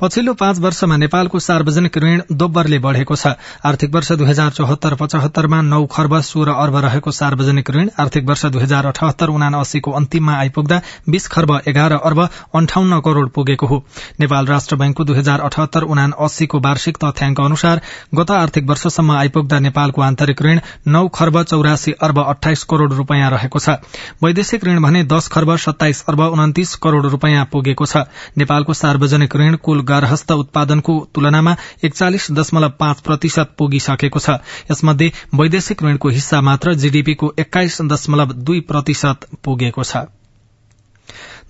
पछिल्लो 0.00 0.32
पाँच 0.34 0.58
वर्षमा 0.58 0.96
नेपालको 0.96 1.38
सार्वजनिक 1.40 1.96
ऋण 1.98 2.20
दोब्बरले 2.32 2.78
बढ़ेको 2.78 3.14
छ। 3.16 3.34
आर्थिक 3.66 3.94
वर्ष 3.94 4.10
दुई 4.12 4.26
हजार 4.26 4.50
चौहत्तर 4.50 4.94
पचहत्तरमा 4.94 5.60
नौ 5.62 5.86
खर्ब 5.86 6.20
सोह्र 6.22 6.50
अर्ब 6.54 6.76
रहेको 6.84 7.10
सार्वजनिक 7.10 7.70
ऋण 7.70 7.88
आर्थिक 7.98 8.24
वर्ष 8.24 8.44
दुई 8.46 8.62
हजार 8.62 8.86
अठहत्तर 8.86 9.28
उना 9.28 9.48
अस्सीको 9.58 9.90
अन्तिममा 9.92 10.34
आइपुग्दा 10.34 10.80
बीस 11.08 11.26
खर्ब 11.28 11.52
एघार 11.66 11.92
अर्ब 11.92 12.20
अन्ठाउन्न 12.20 13.00
करोड़ 13.00 13.28
पुगेको 13.30 13.66
हो। 13.66 13.82
नेपाल 14.20 14.46
राष्ट्र 14.46 14.76
बैंकको 14.76 15.04
दुई 15.04 15.16
हजार 15.16 15.40
अठहत्तर 15.40 15.82
उना 15.84 16.04
अस्सीको 16.20 16.60
वार्षिक 16.60 17.02
तथ्याङ्क 17.04 17.40
अनुसार 17.40 17.80
गत 18.14 18.30
आर्थिक 18.30 18.68
वर्षसम्म 18.70 19.16
आइपुग्दा 19.16 19.58
नेपालको 19.58 20.02
आन्तरिक 20.02 20.42
ऋण 20.42 20.60
नौ 20.88 21.06
खर्ब 21.10 21.42
चौरासी 21.44 21.92
अर्ब 22.00 22.22
अठाइस 22.24 22.64
करोड़ 22.70 22.92
रूपियाँ 22.92 23.30
रहेको 23.30 23.58
छ। 23.58 23.76
वैदेशिक 24.22 24.64
ऋण 24.64 24.80
भने 24.80 25.04
दश 25.10 25.28
खर्ब 25.28 25.56
सत्ताइस 25.58 26.04
अर्ब 26.08 26.20
उन्तिस 26.30 26.76
करोड़ 26.78 27.04
रूपियाँ 27.08 27.44
पुगेको 27.52 27.86
छ। 27.86 28.06
नेपालको 28.38 28.74
सार्वजनिक 28.76 29.36
ऋण 29.36 29.56
कुल 29.58 29.86
गारहस्थ 29.88 30.32
उत्पादनको 30.32 30.94
तुलनामा 31.14 31.56
एकचालिस 31.84 32.30
दशमलव 32.32 32.72
पाँच 32.78 33.00
प्रतिशत 33.00 33.54
पुगिसकेको 33.58 34.18
छ। 34.18 34.38
यसमध्ये 34.70 35.12
वैदेशिक 35.34 35.82
ऋणको 35.82 36.08
हिस्सा 36.10 36.40
मात्र 36.40 36.74
जीडीपीको 36.74 37.34
एक्काइस 37.38 37.80
दशमलव 37.82 38.32
दुई 38.44 38.60
प्रतिशत 38.68 39.26
पुगेको 39.44 39.82
छ। 39.82 40.06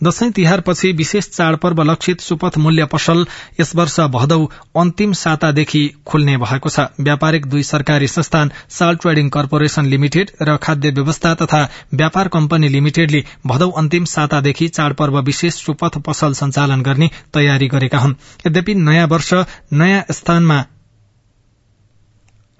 दशैं 0.05 0.31
तिहारपछि 0.33 0.93
विशेष 0.93 1.29
चाड़पर्व 1.29 1.83
लक्षित 1.83 2.21
सुपथ 2.21 2.59
मूल्य 2.59 2.85
पसल 2.93 3.25
यस 3.61 3.75
वर्ष 3.77 3.99
भदौ 4.15 4.45
अन्तिम 4.81 5.13
सातादेखि 5.13 5.83
खुल्ने 6.07 6.37
भएको 6.37 6.69
छ। 6.69 6.87
व्यापारिक 7.01 7.47
दुई 7.47 7.63
सरकारी 7.63 8.09
संस्थान 8.09 8.51
साल 8.79 8.97
ट्रेडिङ 8.97 9.29
कर्पोरेशन 9.29 9.87
लिमिटेड 9.87 10.31
र 10.43 10.57
खाद्य 10.63 10.91
व्यवस्था 10.91 11.35
तथा 11.35 11.63
व्यापार 11.95 12.29
कम्पनी 12.29 12.69
लिमिटेडले 12.69 13.25
भदौ 13.47 13.71
अन्तिम 13.83 14.05
सातादेखि 14.05 14.69
चाड़पर्व 14.71 15.21
विशेष 15.23 15.55
सुपथ 15.65 15.99
पसल 16.07 16.33
सञ्चालन 16.35 16.83
गर्ने 16.83 17.11
तयारी 17.35 17.69
गरेका 17.69 17.99
हुन्। 17.99 18.15
यद्यपि 18.47 18.75
नयाँ 18.75 19.07
वर्ष 19.09 19.33
नयाँ 19.73 20.05
स्थानमा 20.13 20.65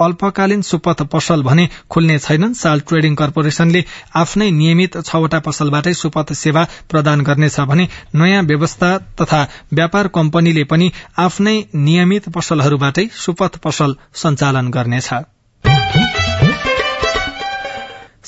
अल्पकालीन 0.01 0.63
सुपथ 0.63 1.03
पसल 1.13 1.43
भने 1.43 1.69
खुल्ने 1.91 2.19
छैनन्। 2.19 2.55
साल 2.55 2.81
ट्रेडिङ 2.89 3.15
कर्पोरेशनले 3.15 3.85
आफ्नै 4.17 4.51
नियमित 4.53 5.01
छवटा 5.05 5.39
पसलबाटै 5.47 5.95
सुपथ 5.95 6.33
सेवा 6.35 6.67
प्रदान 6.91 7.23
गर्नेछ 7.23 7.61
भने 7.71 7.89
नयाँ 8.15 8.43
व्यवस्था 8.43 8.91
तथा 9.21 9.43
व्यापार 9.73 10.09
कम्पनीले 10.15 10.65
पनि 10.65 10.93
आफ्नै 11.19 11.57
नियमित 11.89 12.29
पसलहरूबाटै 12.37 13.09
सुपथ 13.25 13.59
पसल 13.65 13.97
सञ्चालन 14.15 14.71
गर्नेछ। 14.71 15.13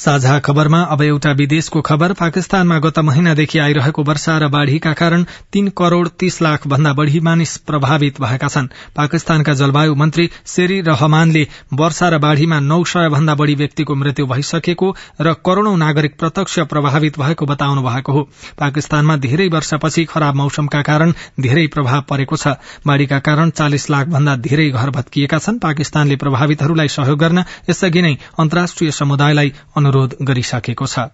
साझा 0.00 0.38
खबरमा 0.38 0.80
अब 0.82 1.02
एउटा 1.02 1.30
विदेशको 1.32 1.80
खबर। 1.80 2.12
पाकिस्तानमा 2.12 2.78
गत 2.78 2.98
महिनादेखि 2.98 3.58
आइरहेको 3.58 4.02
वर्षा 4.02 4.36
र 4.38 4.48
बाढ़ीका 4.48 4.92
कारण 4.92 5.24
तीन 5.52 5.68
करोड़ 5.76 6.08
तीस 6.08 6.40
लाख 6.42 6.66
भन्दा 6.66 6.92
बढ़ी 6.92 7.20
मानिस 7.20 7.56
प्रभावित 7.68 8.20
भएका 8.20 8.48
छन्। 8.48 8.68
पाकिस्तानका 8.96 9.54
जलवायु 9.54 9.94
मन्त्री 9.94 10.28
शेरी 10.46 10.80
रहमानले 10.80 11.46
वर्षा 11.74 12.08
र 12.08 12.18
बाढ़ीमा 12.18 12.60
नौ 12.60 12.82
सय 12.84 13.08
भन्दा 13.08 13.34
बढ़ी 13.34 13.54
व्यक्तिको 13.54 13.94
मृत्यु 13.94 14.26
भइसकेको 14.26 14.88
र 15.20 15.34
करोड़ौं 15.46 15.76
नागरिक 15.76 16.16
प्रत्यक्ष 16.18 16.58
प्रभावित 16.70 17.18
भएको 17.18 17.46
बताउनु 17.46 17.82
भएको 17.82 18.12
हो। 18.12 18.22
पाकिस्तानमा 18.58 19.16
धेरै 19.18 19.48
वर्षपछि 19.48 20.04
खराब 20.04 20.34
मौसमका 20.34 20.82
कारण 20.82 21.12
धेरै 21.40 21.66
प्रभाव 21.66 22.00
परेको 22.08 22.36
छ। 22.36 22.56
बाढ़ीका 22.86 23.18
कारण 23.18 23.50
चालिस 23.52 23.90
लाख 23.90 24.06
भन्दा 24.08 24.36
धेरै 24.48 24.68
घर 24.70 24.90
भत्किएका 24.90 25.38
छन्। 25.38 25.58
पाकिस्तानले 25.58 26.16
प्रभावितहरूलाई 26.16 26.88
सहयोग 26.88 27.18
गर्न 27.18 27.44
यसअघि 27.70 28.02
नै 28.02 28.16
अन्तर्राष्ट्रिय 28.40 28.90
समुदायलाई 28.94 29.52
अनुरोध 29.90 30.14
गरिसकेको 30.22 30.86
छ। 30.86 31.10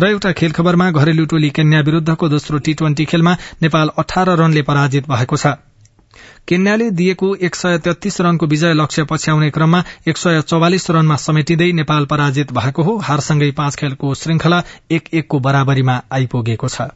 र 0.00 0.08
एउटा 0.08 0.32
खेल 0.32 0.52
खबरमा 0.52 0.90
घरेलु 0.90 1.24
टोली 1.24 1.50
केन्या 1.50 1.80
विरूद्धको 1.80 2.28
दोस्रो 2.28 2.58
टी 2.58 2.74
ट्वेन्टी 2.74 3.04
खेलमा 3.04 3.32
नेपाल 3.62 3.88
अठार 3.98 4.28
रनले 4.36 4.62
पराजित 4.62 5.08
भएको 5.08 5.36
छ। 5.36 5.46
केन्याले 6.48 6.90
दिएको 6.90 7.34
एक 7.36 7.54
सय 7.54 7.78
तेत्तीस 7.78 8.20
रनको 8.20 8.46
विजय 8.46 8.72
लक्ष्य 8.72 9.04
पछ्याउने 9.04 9.50
क्रममा 9.50 9.84
एक 10.08 10.16
सय 10.16 10.40
चौवालिस 10.42 10.90
रनमा 10.90 11.16
समेटिँदै 11.16 11.72
नेपाल 11.72 12.04
पराजित 12.04 12.52
भएको 12.52 12.82
हो। 12.82 12.96
हारसँगै 12.98 13.50
पाँच 13.50 13.76
खेलको 13.76 14.14
श्रृंखला 14.14 14.62
एक 14.90 15.08
एकको 15.14 15.40
बराबरीमा 15.40 16.00
आइपुगेको 16.12 16.68
छ। 16.68 16.92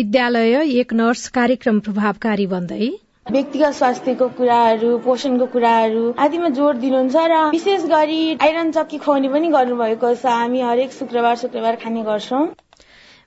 विद्यालय 0.00 0.54
एक 0.80 0.92
नर्स 0.94 1.28
कार्यक्रम 1.28 1.78
प्रभावकारी 1.86 2.44
बन्दै। 2.50 2.86
व्यक्तिगत 3.26 3.74
स्वास्थ्यको 3.78 4.26
कुराहरू 4.36 4.90
पोषणको 4.98 5.46
कुराहरू 5.54 6.04
आदिमा 6.18 6.48
जोड 6.58 6.76
दिनुहुन्छ 6.84 7.24
र 7.32 7.40
विशेष 7.50 7.82
गरी 7.90 8.20
आइरन 8.46 8.70
चक्की 8.76 8.98
खुवाउने 8.98 9.28
पनि 9.34 9.50
गर्नुभएको 9.54 10.12
छ। 10.14 10.32
हामी 10.34 10.62
हरेक 10.62 10.92
शुक्रबार 10.92 11.36
शुक्रबार 11.40 11.76
खाने 11.82 12.04
गर्छौं। 12.06 12.46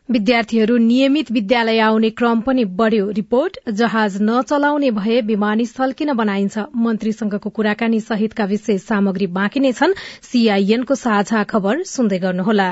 विद्यार्थीहरू 0.09 0.77
नियमित 0.85 1.29
विद्यालय 1.31 1.79
आउने 1.79 2.09
क्रम 2.21 2.41
पनि 2.47 2.65
बढ़्यो। 2.79 3.09
रिपोर्ट 3.19 3.59
जहाज 3.81 4.17
नचलाउने 4.21 4.89
भए 4.97 5.19
विमानस्थल 5.29 5.93
किन 5.99 6.13
बनाइन्छ? 6.13 6.65
मन्त्रीसँगको 6.87 7.49
कुराकानी 7.59 7.99
सहितका 8.07 8.45
विशेष 8.45 8.81
सामग्री 8.85 9.27
बाँकी 9.37 9.59
नै 9.59 9.71
छन्। 9.73 9.93
सीआईएनको 10.31 10.99
साझा 11.03 11.43
खबर 11.53 11.83
सुन्दै 11.91 12.19
गर्नुहोला। 12.19 12.71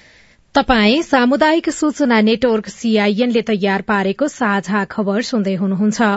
तपाई 0.55 1.01
सामुदायिक 1.01 1.69
सूचना 1.69 2.19
नेटवर्क 2.21 2.67
सीआईएनले 2.69 3.41
तयार 3.49 3.81
पारेको 3.87 4.27
साझा 4.29 4.83
खबर 4.91 5.21
सुन्दै 5.29 5.55
हुनुहुन्छ। 5.55 6.11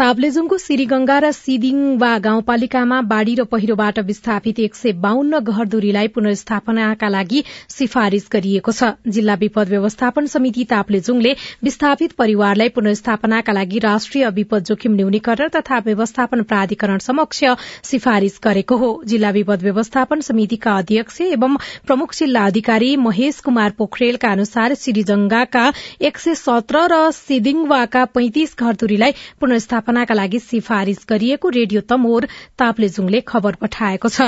ताप्लेजुङको 0.00 0.56
सिरिगंगा 0.58 1.16
र 1.22 1.30
सिदिङवा 1.32 2.10
गाउँपालिकामा 2.18 3.00
बाढ़ी 3.10 3.34
र 3.34 3.44
पहिरोबाट 3.50 3.98
विस्थापित 4.08 4.58
एक 4.60 4.74
सय 4.74 4.92
बाहन्न 5.04 5.38
घरधुरीलाई 5.42 6.08
पुनर्स्थापनाका 6.16 7.08
लागि 7.08 7.42
सिफारिश 7.70 8.26
गरिएको 8.32 8.72
छ। 8.72 8.88
जिल्ला 9.08 9.34
विपद 9.42 9.68
व्यवस्थापन 9.68 10.26
समिति 10.32 10.64
ताप्लेजुङले 10.72 11.32
विस्थापित 11.62 12.12
परिवारलाई 12.18 12.68
पुनर्स्थापनाका 12.78 13.52
लागि 13.52 13.78
राष्ट्रिय 13.86 14.28
विपद 14.40 14.64
जोखिम 14.64 14.94
न्यूनीकरण 14.96 15.48
तथा 15.56 15.78
व्यवस्थापन 15.86 16.42
प्राधिकरण 16.52 16.98
समक्ष 17.06 17.44
सिफारिश 17.90 18.38
गरेको 18.44 18.76
हो। 18.76 18.90
जिल्ला 19.06 19.30
विपद 19.38 19.62
व्यवस्थापन 19.62 20.26
समितिका 20.30 20.76
अध्यक्ष 20.78 21.20
एवं 21.28 21.56
प्रमुख 21.86 22.14
जिल्ला 22.14 22.46
अधिकारी 22.46 22.96
महेश 23.06 23.40
कुमार 23.40 23.61
पोखरेलका 23.70 24.28
अनुसार 24.28 24.74
सिरिजंगाका 24.74 25.72
एक 26.00 26.18
सय 26.18 26.34
सत्र 26.34 26.86
र 26.86 27.10
सिदिङवाका 27.10 28.04
पैंतिस 28.04 28.56
घरधुरीलाई 28.58 29.12
पुनर्स्थापना 29.40 29.92
स्थापनाका 29.92 30.14
लागि 30.14 30.38
सिफारिश 30.38 30.98
गरिएको 31.08 31.48
रेडियो 31.48 31.80
तमोर 31.80 32.26
ताप्लेजुङले 32.58 33.20
खबर 33.20 33.54
पठाएको 33.54 34.08
छ। 34.08 34.20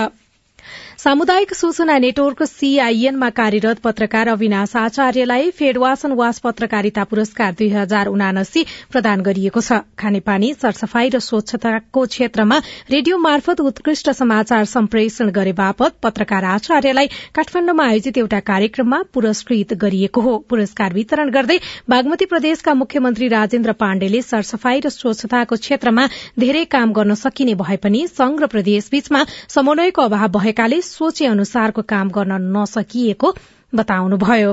सामुदायिक 0.98 1.52
सूचना 1.54 1.96
नेटवर्क 1.98 2.42
सीआईएनमा 2.42 3.28
कार्यरत 3.30 3.78
पत्रकार 3.84 4.28
अविनाश 4.28 4.74
आचार्यलाई 4.76 5.50
फेडवासन 5.50 6.12
वास 6.18 6.38
पत्रकारिता 6.40 7.04
पुरस्कार 7.04 7.52
दुई 7.58 7.68
हजार 7.68 8.06
उनासी 8.08 8.62
प्रदान 8.92 9.22
गरिएको 9.22 9.60
छ। 9.60 9.78
खानेपानी 9.98 10.52
सरसफाई 10.54 11.08
र 11.14 11.18
स्वच्छताको 11.20 12.04
क्षेत्रमा 12.06 12.58
रेडियो 12.90 13.18
मार्फत 13.18 13.60
उत्कृष्ट 13.62 14.10
समाचार 14.12 14.64
सम्प्रेषण 14.74 15.30
गरे 15.38 15.52
बापत 15.52 15.96
पत्रकार 16.02 16.44
आचार्यलाई 16.52 17.06
काठमाण्डुमा 17.34 17.86
आयोजित 17.86 18.18
एउटा 18.18 18.40
कार्यक्रममा 18.52 19.02
पुरस्कृत 19.12 19.74
गरिएको 19.82 20.20
हो। 20.20 20.36
पुरस्कार 20.48 20.94
वितरण 20.94 21.30
गर्दै 21.30 21.58
बागमती 21.90 22.24
प्रदेशका 22.26 22.74
मुख्यमन्त्री 22.74 23.28
राजेन्द्र 23.34 23.72
पाण्डेले 23.82 24.22
सरसफाई 24.22 24.80
र 24.86 24.94
स्वच्छताको 25.00 25.60
क्षेत्रमा 25.66 26.06
धेरै 26.38 26.64
काम 26.70 26.92
गर्न 26.92 27.14
सकिने 27.26 27.54
भए 27.64 27.76
पनि 27.82 28.06
संघ 28.14 28.40
र 28.42 28.52
प्रदेश 28.56 28.88
बीचमा 28.92 29.24
समन्वयको 29.58 30.02
अभाव 30.04 30.28
भएकाले 30.38 30.82
सोचे 30.84 31.26
अनुसारको 31.26 31.82
काम 31.88 32.08
गर्न 32.10 32.38
नसकिएको 32.52 33.34
बताउनुभयो। 33.72 34.52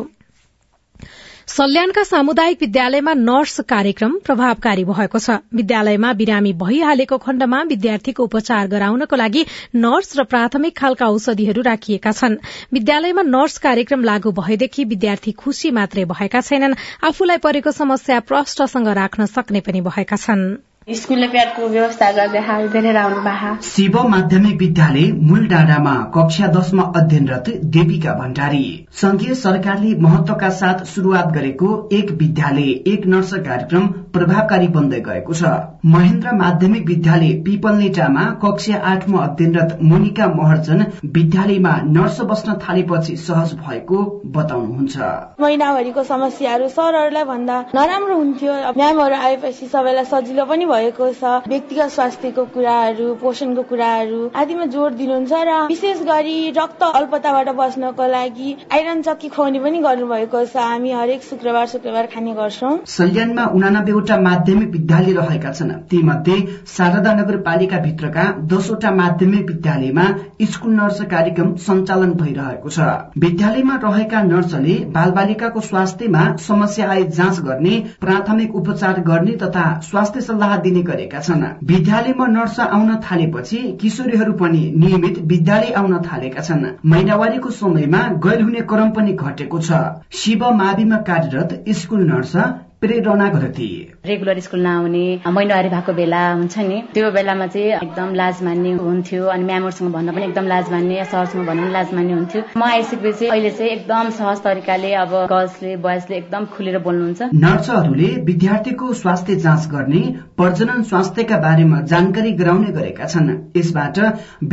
सल्यानका 1.47 2.03
सामुदायिक 2.03 2.57
विद्यालयमा 2.61 3.13
नर्स 3.13 3.59
कार्यक्रम 3.67 4.11
प्रभावकारी 4.25 4.83
भएको 4.83 5.19
छ। 5.19 5.35
विद्यालयमा 5.51 6.11
बिरामी 6.13 6.53
भइहालेको 6.53 7.17
खण्डमा 7.17 7.59
विद्यार्थीको 7.63 8.23
उपचार 8.23 8.67
गराउनको 8.67 9.15
लागि 9.15 9.43
नर्स 9.75 10.15
र 10.15 10.23
प्राथमिक 10.23 10.77
खालका 10.77 11.09
औषधिहरू 11.09 11.61
राखिएका 11.61 12.11
छन्। 12.11 12.39
विद्यालयमा 12.71 13.27
नर्स 13.27 13.57
कार्यक्रम 13.59 14.03
लागू 14.03 14.31
भएदेखि 14.31 14.83
विद्यार्थी 14.85 15.31
खुशी 15.35 15.71
मात्रै 15.71 16.05
भएका 16.07 16.41
छैनन्। 16.41 16.79
आफूलाई 17.03 17.37
परेको 17.43 17.71
समस्या 17.75 18.19
प्रष्टसँग 18.31 18.87
राख्न 18.87 19.25
सक्ने 19.27 19.59
पनि 19.59 19.81
भएका 19.83 20.15
छनृ। 20.17 20.70
स्कुलले 20.87 21.27
प्याडको 21.27 21.67
व्यवस्था 21.67 22.05
गर्दै 22.11 22.39
धेरै 22.73 22.91
राम्रो 22.93 23.57
शिव 23.63 23.97
माध्यमिक 24.09 24.55
विद्यालय 24.59 25.03
मूल 25.23 25.45
डाँडामा 25.47 25.91
कक्षा 26.15 26.47
दशमा 26.51 26.83
अध्ययनरत 26.95 27.49
देविका 27.65 28.13
भण्डारी। 28.13 28.63
संघीय 29.01 29.33
सरकारले 29.35 29.93
महत्वका 30.01 30.49
साथ 30.51 30.83
शुरूआत 30.85 31.27
गरेको 31.33 31.69
एक 31.91 32.11
विद्यालय 32.21 32.71
एक 32.93 33.05
नर्स 33.07 33.33
कार्यक्रम 33.41 33.85
प्रभावकारी 34.15 34.67
बन्दै 34.69 35.01
गएको 35.01 35.33
छ। 35.33 35.51
महेन्द्र 35.85 36.33
माध्यमिक 36.35 36.85
विद्यालय 36.87 37.31
पिपलनेटामा 37.45 38.25
कक्षा 38.41 38.81
आठमा 38.85 39.21
अध्ययनरत 39.21 39.77
मोनिका 39.83 40.27
महर्जन 40.33 40.83
विद्यालयमा 41.11 41.75
नर्स 41.91 42.19
बस्न 42.33 42.57
थालेपछि 42.65 43.15
सहज 43.19 43.53
भएको 43.61 44.01
बताउनुहुन्छ। 44.33 45.13
महिनाभरिको 45.45 46.03
समस्याहरू 46.09 46.67
सरहरूलाई 46.71 47.29
भन्दा 47.31 47.61
नराम्रो 47.75 48.17
हुन्थ्यो। 48.17 48.59
म्यामहरू 48.77 49.21
आएपछि 49.21 49.71
सबैलाई 49.77 50.11
सजिलो 50.11 50.45
पनि 50.45 50.69
भएको 50.71 51.11
छ 51.13 51.33
व्यक्तिगत 51.47 51.89
स्वास्थ्यको 51.91 52.45
कुराहरू 52.53 53.13
पोषणको 53.21 53.63
कुराहरू 53.71 54.19
आदिमा 54.41 54.65
जोड 54.73 54.93
दिनुहुन्छ 54.95 55.43
र 55.47 55.59
विशेष 55.67 56.01
गरी 56.07 56.37
रक्त 56.57 56.83
अल्पताबाट 56.91 57.49
बस्नको 57.57 58.07
लागि 58.11 58.55
आइरन 58.71 59.01
चक्की 59.03 59.29
खुवाउने 59.29 59.59
पनि 59.59 59.79
गर्नुभएको 59.81 60.45
छ। 60.45 60.55
हामी 60.61 60.91
हरेक 60.91 61.23
शुक्रबार 61.23 61.67
शुक्रबार 61.67 62.05
खाने 62.13 62.33
गर्छौं। 62.33 62.77
सल्यानमा 62.87 63.45
उनानब्बेवटा 63.55 64.17
माध्यमिक 64.21 64.69
विद्यालय 64.71 65.13
रहेका 65.13 65.51
छन्। 65.53 65.71
ती 65.91 66.01
मध्ये 66.03 66.37
शारदा 66.67 67.13
नगरपालिका 67.13 67.77
भित्रका 67.79 68.25
दसवटा 68.51 68.91
माध्यमिक 68.93 69.45
विद्यालयमा 69.47 70.05
स्कूल 70.51 70.73
नर्स 70.73 71.01
कार्यक्रम 71.11 71.55
सञ्चालन 71.65 72.13
भइरहेको 72.21 72.69
छ। 72.69 72.89
विद्यालयमा 73.17 73.75
रहेका 73.83 74.21
नर्सले 74.23 74.75
बाल 74.91 75.11
बालिकाको 75.11 75.59
स्वास्थ्यमा 75.61 76.25
समस्या 76.47 76.89
आए 76.91 77.03
जाँच 77.11 77.39
गर्ने 77.41 77.77
प्राथमिक 78.01 78.55
उपचार 78.55 78.99
गर्ने 79.03 79.35
तथा 79.43 79.65
स्वास्थ्य 79.89 80.21
सल्लाह 80.21 80.57
दिने 80.61 80.81
गरेका 80.83 81.19
छन्। 81.19 81.43
विद्यालयमा 81.63 82.27
नर्स 82.27 82.59
आउन 82.59 82.95
थालेपछि 83.05 83.61
किशोरीहरू 83.81 84.33
पनि 84.33 84.63
नियमित 84.77 85.19
विद्यालय 85.25 85.71
आउन 85.73 85.97
थालेका 86.03 86.41
छन्। 86.41 86.65
महिनावारीको 86.85 87.49
समयमा 87.59 88.01
गैर 88.25 88.41
हुने 88.41 88.61
क्रम 88.69 88.89
पनि 88.91 89.13
घटेको 89.13 89.59
छ। 89.59 89.85
शिव 90.13 90.49
माविमा 90.55 90.97
कार्यरत 91.07 91.63
school 91.77 92.03
nurse 92.07 92.35
Prerana 92.81 93.27
regular 94.05 94.39
school 94.39 94.59
नआउने 94.59 95.29
महिनावारी 95.29 95.69
भएको 95.69 95.93
बेला 95.93 96.21
हुन्छ 96.33 96.57
नि। 96.59 96.77
त्यो 96.93 97.09
बेलामा 97.13 97.45
चाहिँ 97.47 97.73
एकदम 97.85 98.13
लाज 98.15 98.41
मान्ने 98.43 98.71
हुन्थ्यो 98.73 99.25
अनि 99.29 99.43
म्यामहरूसँग 99.45 99.91
भन्न 99.93 100.11
पनि 100.11 100.25
एकदम 100.25 100.47
लाज 100.47 100.71
मान्ने 100.71 101.03
सरसँग 101.05 101.45
भन्न 101.45 101.61
पनि 101.61 101.71
लाज 101.71 101.93
मान्ने 101.93 102.13
हुन्थ्यो। 102.13 102.41
म 102.57 102.63
आइसकेपछि 102.65 103.27
अहिले 103.27 103.51
चाहिँ 103.51 103.71
एकदम 103.71 104.09
सहज 104.17 104.41
तरिकाले 104.41 104.93
अब 105.03 105.13
गर्ल्सले 105.29 105.75
बोइजले 105.85 106.17
एकदम 106.17 106.45
खुलेर 106.53 106.77
बोल्नुहुन्छ। 106.81 107.21
नर्सहरूले 107.45 108.09
विद्यार्थीको 108.25 108.93
स्वास्थ्य 109.01 109.35
जाँच 109.45 109.67
गर्ने 109.69 110.01
प्रजनन 110.37 110.81
स्वास्थ्यका 110.89 111.37
बारेमा 111.37 111.81
जानकारी 111.93 112.31
गराउने 112.41 112.71
गरेका 112.73 113.05
छन्। 113.05 113.29
यसबाट 113.57 113.99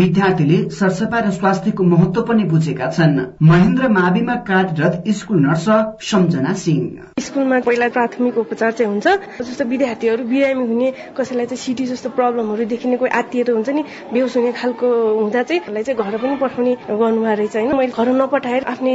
विद्यार्थीले 0.02 0.61
सरसफाई 0.76 1.22
र 1.22 1.30
स्वास्थ्यको 1.40 1.88
महत्व 1.94 2.22
पनि 2.28 2.44
बुझेका 2.52 2.90
छन्। 2.92 3.16
महेन्द्र 3.48 3.88
माविमा 3.96 4.37
कार्यरत 4.52 5.11
स्कुल 5.16 5.40
नर्स 5.40 5.66
सम्झना 6.04 6.52
सिंह। 6.66 6.84
स्कुलमा 7.24 7.64
पहिला 7.64 7.88
प्राथमिक 7.96 8.38
उपचार 8.38 8.72
चाहिँ 8.72 8.92
हुन्छ। 8.92 9.37
जस्तो 9.44 9.64
विद्यार्थीहरू 9.64 10.24
बिरामी 10.24 10.66
हुने 10.66 10.88
कसैलाई 11.16 11.46
चाहिँ 11.46 11.62
सिटी 11.62 11.85
जस्तो 11.87 12.09
प्रब्लमहरू 12.18 12.64
देखिने 12.74 12.96
कोही 12.96 13.11
आत्तिएर 13.11 13.51
हुन्छ 13.51 13.68
नि 13.70 13.83
बेहोस 14.12 14.37
हुने 14.37 14.53
खालको 14.53 14.87
हुँदा 15.20 15.42
चाहिँ 15.42 15.61
उनीहरूलाई 15.61 15.83
चाहिँ 15.85 15.98
घर 15.98 16.16
पनि 16.18 16.37
पठाउने 16.42 16.72
गर्नुभएको 16.90 17.35
रहेछ 17.38 17.57
होइन? 17.57 17.77
मैले 17.77 17.92
घर 17.92 18.09
नपठाएर 18.18 18.64
आफ्नै 18.72 18.94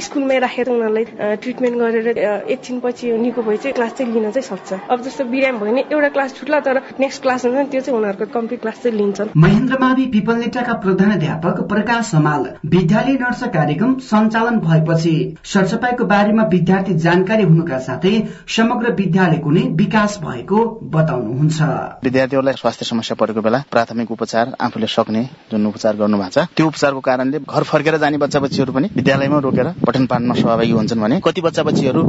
स्कुलमै 0.00 0.38
राखेर 0.38 0.68
उनीहरूलाई 0.70 1.04
ट्रिटमेन्ट 1.42 1.76
गरेर 1.78 2.18
एकछिन 2.50 2.80
पछि 2.84 3.12
निको 3.18 3.42
भए 3.42 3.56
चाहिँ 3.56 3.74
क्लास 3.74 3.92
चाहिँ 3.94 4.12
लिन 4.12 4.30
चाहिँ 4.30 4.48
सक्छ। 4.48 4.72
अब 4.90 5.02
जस्तो 5.02 5.24
बिरामी 5.24 5.58
भयो 5.58 5.72
भने 5.72 5.84
एउटा 5.92 6.08
क्लास 6.16 6.34
छुट्ला 6.34 6.60
तर 6.60 6.80
नेक्स्ट 7.00 7.22
क्लास 7.22 7.44
हुन्छ 7.44 7.56
नि 7.56 7.64
त्यो 7.70 7.80
चाहिँ 7.80 7.98
उनीहरूको 7.98 8.26
कम्प्लिट 8.34 8.60
क्लास 8.60 8.82
चाहिँ 8.82 8.96
लिन्छन्। 8.98 9.28
महेन्द्र 9.36 9.78
मावि 9.80 10.06
पिपलनेटाका 10.14 10.74
प्रधानाध्यापक 10.84 11.60
प्रकाश 11.68 12.10
समाल 12.10 12.42
विद्यालय 12.74 13.18
नर्स 13.22 13.42
कार्यक्रम 13.54 13.94
सञ्चालन 14.10 14.58
भएपछि 14.60 15.14
सरसफाईको 15.52 16.04
बारेमा 16.06 16.42
विद्यार्थी 16.52 16.94
जानकारी 17.06 17.42
हुनुका 17.44 17.78
साथै 17.86 18.14
समग्र 18.56 18.92
विद्यालयको 18.94 19.50
नै 19.50 19.62
विकास 19.84 20.18
भएको 20.24 20.58
बताउनुहुन्छ। 20.92 21.60
विद्यार्थीहरूलाई 22.04 22.54
स्वास्थ्य 22.56 22.84
समस्या 22.86 23.14
परेको 23.20 23.40
बेला 23.44 23.58
प्राथमिक 23.70 24.10
उपचार 24.10 24.54
आफूले 24.60 24.86
सक्ने 24.88 25.22
जुन 25.50 25.66
उपचार 25.66 25.96
गर्नु 25.96 26.16
भएको 26.18 26.30
छ 26.34 26.46
त्यो 26.56 26.66
उपचारको 26.66 27.00
कारणले 27.08 27.38
घर 27.44 27.62
फर्केर 27.70 27.96
जाने 28.00 28.18
बच्चा 28.18 28.40
बच्चीहरू 28.40 28.72
पनि 28.72 28.88
विद्यालयमा 28.96 29.38
रोकेर 29.46 29.68
पठन 29.86 30.06
पाठनमा 30.08 30.34
सहभागी 30.34 30.72
हुन्छन् 30.72 31.00
भने 31.00 31.20
कति 31.24 31.40
बच्चा 31.46 31.62
बच्चीहरू 31.68 32.02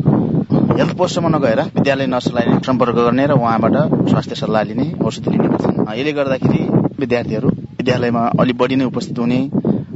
हेल्थ 0.77 0.93
पोस्टसम्म 0.97 1.35
नगएर 1.35 1.61
विद्यालय 1.75 2.07
नर्सलाई 2.15 2.45
सम्पर्क 2.65 2.95
गर्ने 2.97 3.25
र 3.27 3.33
उहाँबाट 3.35 3.75
स्वास्थ्य 4.09 4.35
सल्लाह 4.35 4.63
लिने 4.69 4.85
औषधि 5.05 5.29
लिने 5.31 5.47
गर्छन्। 5.47 5.75
यसले 5.91 6.11
गर्दाखेरि 6.13 6.61
विद्यार्थीहरू 6.99 7.49
विद्यालयमा 7.79 8.23
अलिक 8.39 8.57
बढी 8.57 8.75
नै 8.75 8.85
उपस्थित 8.85 9.19
हुने 9.19 9.39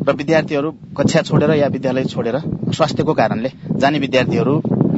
र 0.07 0.15
विद्यार्थीहरू 0.19 0.69
कक्षा 0.97 1.21
छोडेर 1.27 1.51
या 1.55 1.67
विद्यालय 1.75 2.05
छोडेर 2.13 2.37
स्वास्थ्यको 2.75 3.13
कारणले 3.13 3.49
जाने 3.81 3.99
विद्यार्थीहरू 3.99 4.53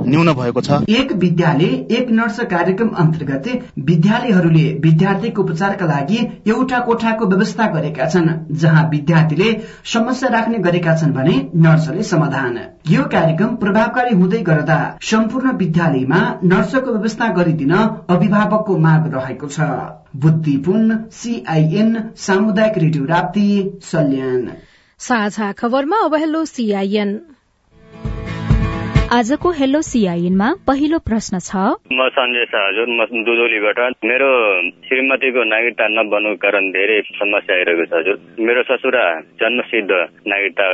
न्यून 0.06 0.32
भएको 0.34 0.62
छ। 0.62 0.80
एक 0.92 1.12
विद्यालय 1.22 1.74
एक 1.98 2.10
नर्स 2.12 2.40
कार्यक्रम 2.52 2.90
अन्तर्गत 2.98 3.48
विद्यालयहरूले 3.88 4.66
विद्यार्थीको 4.84 5.44
उपचारका 5.44 5.86
लागि 5.86 6.20
एउटा 6.48 6.80
कोठाको 6.86 7.26
व्यवस्था 7.28 7.68
गरेका 7.74 8.10
छन् 8.10 8.30
जहाँ 8.56 8.88
विद्यार्थीले 8.90 9.50
समस्या 9.94 10.30
राख्ने 10.30 10.58
गरेका 10.60 10.96
छन् 10.96 11.14
भने 11.14 11.36
नर्सले 11.58 12.04
समाधान। 12.06 12.60
यो 12.90 13.04
कार्यक्रम 13.12 13.56
प्रभावकारी 13.58 14.16
हुँदै 14.16 14.42
गर्दा 14.44 14.80
सम्पूर्ण 15.04 15.52
विद्यालयमा 15.58 16.22
नर्सको 16.46 16.92
व्यवस्था 16.92 17.28
गरिदिन 17.34 17.72
अभिभावकको 17.72 18.78
माग 18.80 19.12
रहेको 19.16 19.48
छ। 19.48 19.70
बुद्धिपुन 20.16 20.98
सीआईएन 21.12 21.92
सामुदायिक 22.18 22.78
रेडियो 22.78 23.06
राप्ती 23.06 23.48
सल्यान। 23.84 24.50
साझा 25.00 25.52
खबरमा 25.52 25.98
अब 26.06 26.16
हेलो 26.16 26.44
सीआईएन 26.46 27.20
आजको 29.12 29.50
हेलो 29.52 29.80
सीआईएनमा 29.82 30.48
पहिलो 30.68 30.98
प्रश्न 31.08 31.40
छ। 31.44 31.62
म 31.92 32.08
सञ्जय 32.16 32.46
शाह 32.52 32.64
हजुर 32.68 32.88
म 32.88 33.24
दुधौलीबाट। 33.28 33.80
मेरो 34.08 34.30
श्रीमतीको 34.88 35.44
नागरिकता 35.52 35.88
नबन्नुको 35.96 36.40
कारण 36.44 36.70
धेरै 36.72 37.02
समस्या 37.20 37.56
आइरहेको 37.56 37.86
छ 37.92 37.94
हजुर। 38.00 38.18
मेरो 38.40 38.64
ससुरा 38.72 39.04
जन्मसिद्ध 39.44 39.92
नागरिकता 40.32 40.68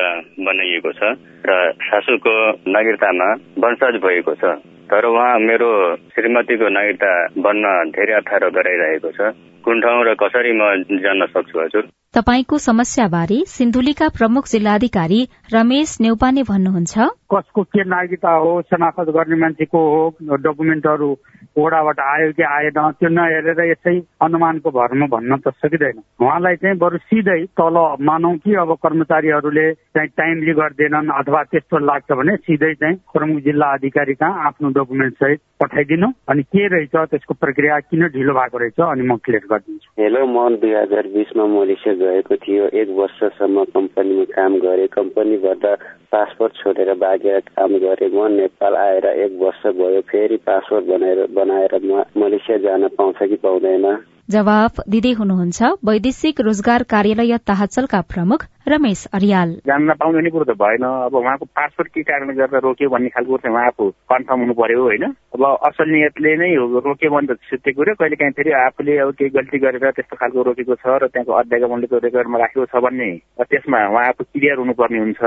बनाइएको 0.50 0.92
छ 1.00 1.18
र 1.50 1.58
सासूको 1.90 2.36
नागरिकतामा 2.78 3.30
वंशज 3.66 4.02
भएको 4.06 4.34
छ। 4.38 4.54
तर 4.88 5.06
उहाँ 5.06 5.40
मेरो 5.40 5.70
श्रीमतीको 6.16 6.68
नागरिकता 6.70 7.12
बन्न 7.44 7.92
धेरै 7.92 8.14
अप्ठ्यारो 8.14 8.50
गराइरहेको 8.58 9.12
छ। 9.12 9.36
कुन 9.66 9.82
ठाउँ 9.82 10.04
र 10.08 10.14
कसरी 10.16 10.52
म 10.56 10.64
जान्न 11.04 11.26
सक्छु 11.28 11.60
हजुर? 11.60 11.84
तपाईँको 12.16 12.58
समस्याबारे 12.58 13.38
सिन्धुलीका 13.52 14.08
प्रमुख 14.10 14.48
जिल्लाधिकारी 14.48 15.20
रमेश 15.54 15.98
नेउपाने 16.02 16.44
भन्नुहुन्छ। 16.44 16.94
कसको 17.34 17.64
के 17.64 17.84
नागरिकता 17.84 18.32
हो 18.32 18.52
शनाखत 18.62 19.12
गर्ने 19.12 19.36
मान्छे 19.36 19.66
को 19.66 19.80
हो 19.92 20.36
डकुमेन्टहरू 20.36 21.10
ओडाबाट 21.58 22.00
आयो 22.00 22.32
कि 22.32 22.44
आएन 22.44 22.80
त्यो 23.00 23.10
नहेरेर 23.10 23.62
यसै 23.72 23.94
अनुमानको 24.22 24.70
भरमा 24.72 25.06
भन्न 25.06 25.36
त 25.38 25.54
सकिँदैन। 25.58 25.98
उहाँलाई 26.22 26.56
चाहिँ 26.56 26.78
बरु 26.78 26.98
सिधै 26.98 27.40
तल 27.58 27.78
मानौ 28.02 28.34
कि 28.46 28.54
अब 28.54 28.74
कर्मचारीहरूले 28.84 29.68
चाहिँ 29.74 30.10
टाइमली 30.18 30.54
गर्दैनन् 30.54 31.10
अथवा 31.10 31.44
त्यस्तो 31.44 31.78
लाग्छ 31.80 32.12
भने 32.12 32.36
सिधै 32.38 32.74
चाहिँ 32.74 32.96
प्रमुख 33.14 33.38
जिल्ला 33.42 33.68
अधिकारी 33.74 34.14
कहाँ 34.14 34.46
आफ्नो 34.48 34.70
डकुमेन्ट 34.70 35.14
सहित 35.14 35.40
पठाइदिनु 35.60 36.08
अनि 36.30 36.44
के 36.44 36.68
रहेछ 36.68 36.96
त्यसको 37.12 37.34
प्रक्रिया 37.34 37.80
किन 37.90 38.08
ढिलो 38.16 38.34
भएको 38.34 38.58
रहेछ 38.58 38.80
अनि 38.80 39.04
म 39.04 39.16
क्लियर 39.18 39.46
गरिदिन्छु। 39.52 39.90
हेलो 40.02 40.26
म 40.26 40.56
दुई 40.62 40.74
हजार 40.74 41.08
बिसमा 41.08 41.46
मलेसिया 41.46 41.94
गएको 41.96 42.36
थियो। 42.36 42.66
एक 42.82 42.90
वर्षसम्म 42.98 43.64
कम्पनीमा 43.76 44.26
काम 44.34 44.58
गरेँ। 44.60 44.88
कम्पनीबाट 44.88 45.64
पासपोर्ट 46.12 46.54
छोडेर 46.56 46.94
भागेर 46.96 47.40
काम 47.58 47.72
गरेँ। 47.78 48.10
म 48.10 48.28
नेपाल 48.34 48.76
आएर 48.76 49.06
एक 49.06 49.32
वर्ष 49.42 49.64
भयो। 49.78 50.02
फेरि 50.02 50.38
पासपोर्ट 50.46 50.86
बनाएर 50.86 51.26
बनाएर 51.34 51.74
मलेसिया 52.18 52.58
जान 52.58 52.88
पाउँछ 52.98 53.18
कि 53.30 53.36
पाउँदैन? 53.36 53.86
जवाब 54.30 54.84
दिँदै 54.90 55.12
हुनुहुन्छ। 55.12 55.60
वैदेशिक 55.86 56.42
रोजगार 56.42 56.84
कार्यालय 56.84 57.38
ताहचलका 57.48 58.02
प्रमुख 58.02 58.44
रमेश 58.68 59.06
अरियाल। 59.14 59.50
जान 59.68 59.84
नपाउने 59.90 60.30
कुरो 60.30 60.44
त 60.44 60.56
भएन। 60.60 60.84
अब 60.84 61.16
उहाँको 61.16 61.46
पासपोर्ट 61.56 61.88
के 61.94 62.02
कारणले 62.04 62.34
गर्दा 62.36 62.60
रोक्यो 62.68 62.90
भन्ने 62.90 63.10
खालको 63.16 63.38
चाहिँ 63.40 63.56
उहाँको 63.56 63.90
कन्फर्म 64.12 64.40
हुनु 64.44 64.54
पर्यो 64.60 64.82
होइन। 64.84 65.04
अब 65.08 65.44
असल 65.68 65.88
नियतले 65.88 66.36
नै 66.36 66.50
रोक्यो 66.84 67.10
भने 67.16 67.28
त 67.32 67.40
छुट्टै 67.48 67.72
कुरो। 67.72 67.96
कहिले 67.96 68.16
काहीँ 68.20 68.36
फेरि 68.36 68.52
आफूले 68.68 68.98
अब 69.08 69.12
केही 69.16 69.30
गल्ती 69.38 69.58
गरेर 69.64 69.92
त्यस्तो 69.96 70.16
खालको 70.20 70.44
रोकेको 70.52 70.76
छ 70.76 70.86
र 71.00 71.08
त्यहाँको 71.08 71.32
अध्यागमनले 71.42 71.88
त्यो 71.88 72.00
रेकर्डमा 72.08 72.38
राखेको 72.44 72.66
छ 72.68 72.76
भने 72.84 73.10
त्यसमा 73.40 73.80
उहाँको 73.88 74.24
क्लियर 74.36 74.58
हुनुपर्ने 74.60 75.00
हुन्छ। 75.00 75.22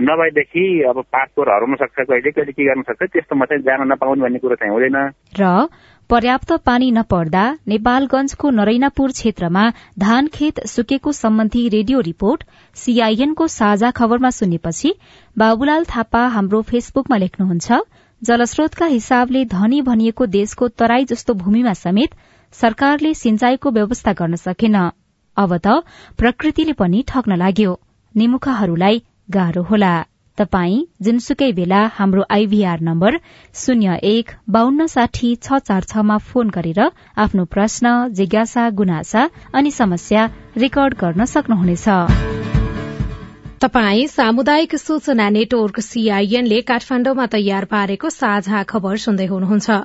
नभएदेखि 0.00 0.64
अब 0.88 0.96
पासपोर्ट 1.12 1.48
हराउन 1.52 1.74
सक्छ 1.76 1.98
कहिले 2.00 2.30
कहिले 2.32 2.52
के 2.56 2.64
गर्न 2.64 2.82
सक्छ 2.88 3.02
त्यस्तोमा 3.12 3.44
चाहिँ 3.44 3.62
जान 3.62 3.92
नपाउने 3.92 4.22
भन्ने 4.24 4.38
कुरो 4.40 4.56
चाहिँ 4.56 4.72
हुँदैन। 4.72 4.98
र 5.36 5.68
पर्याप्त 6.10 6.52
पानी 6.62 6.90
नपर्दा 6.94 7.44
नेपालगंजको 7.68 8.50
नरैनापुर 8.50 9.10
क्षेत्रमा 9.10 9.62
धान 9.98 10.26
खेत 10.34 10.60
सुकेको 10.66 11.12
सम्बन्धी 11.12 11.62
रेडियो 11.68 12.00
रिपोर्ट 12.00 12.44
सीआईएनको 12.76 13.46
साझा 13.48 13.90
खबरमा 13.98 14.30
सुनेपछि 14.30 14.92
बाबुलाल 15.36 15.84
थापा 15.92 16.26
हाम्रो 16.34 16.62
फेसबुकमा 16.70 17.16
लेख्नुहुन्छ 17.16 17.78
जलस्रोतका 18.22 18.86
हिसाबले 18.86 19.44
धनी 19.52 19.80
भनिएको 19.82 20.26
देशको 20.34 20.68
तराई 20.80 21.04
जस्तो 21.04 21.34
भूमिमा 21.42 21.72
समेत 21.82 22.14
सरकारले 22.54 23.14
सिंचाईको 23.14 23.70
व्यवस्था 23.70 24.12
गर्न 24.18 24.36
सकेन। 24.42 24.76
अब 25.36 25.56
त 25.56 25.80
प्रकृतिले 26.18 26.72
पनि 26.72 27.04
ठग्न 27.08 27.36
लाग्यो। 27.36 27.78
निमुखाहरूलाई 28.14 29.02
गाह्रो 29.30 29.62
होला। 29.62 29.94
तपाई 30.38 30.74
जुनसुकै 31.02 31.50
बेला 31.52 31.80
हाम्रो 31.92 32.22
आइभीआर 32.30 32.80
नम्बर 32.88 33.18
शून्य 33.54 33.98
एक 34.04 34.32
बान्न 34.56 34.86
साठी 34.94 35.34
छ 35.36 35.60
चार 35.68 35.88
छमा 35.92 36.18
फोन 36.28 36.50
गरेर 36.56 36.80
आफ्नो 37.24 37.44
प्रश्न 37.56 37.94
जिज्ञासा 38.18 38.68
गुनासा 38.80 39.28
अनि 39.54 39.70
समस्या 39.70 40.28
रेकर्ड 40.56 41.00
गर्न 41.00 41.24
सक्नुहुनेछ। 41.34 42.55
तपाई 43.62 44.06
सामुदायिक 44.06 44.74
सूचना 44.76 45.28
नेटवर्क 45.30 45.78
सीआईएनले 45.80 46.60
काठमाण्डुमा 46.70 47.26
तयार 47.34 47.64
पारेको 47.70 48.08
साझा 48.12 48.62
खबर 48.72 48.96
सुन्दै 49.04 49.26
हुनुहुन्छ। 49.26 49.76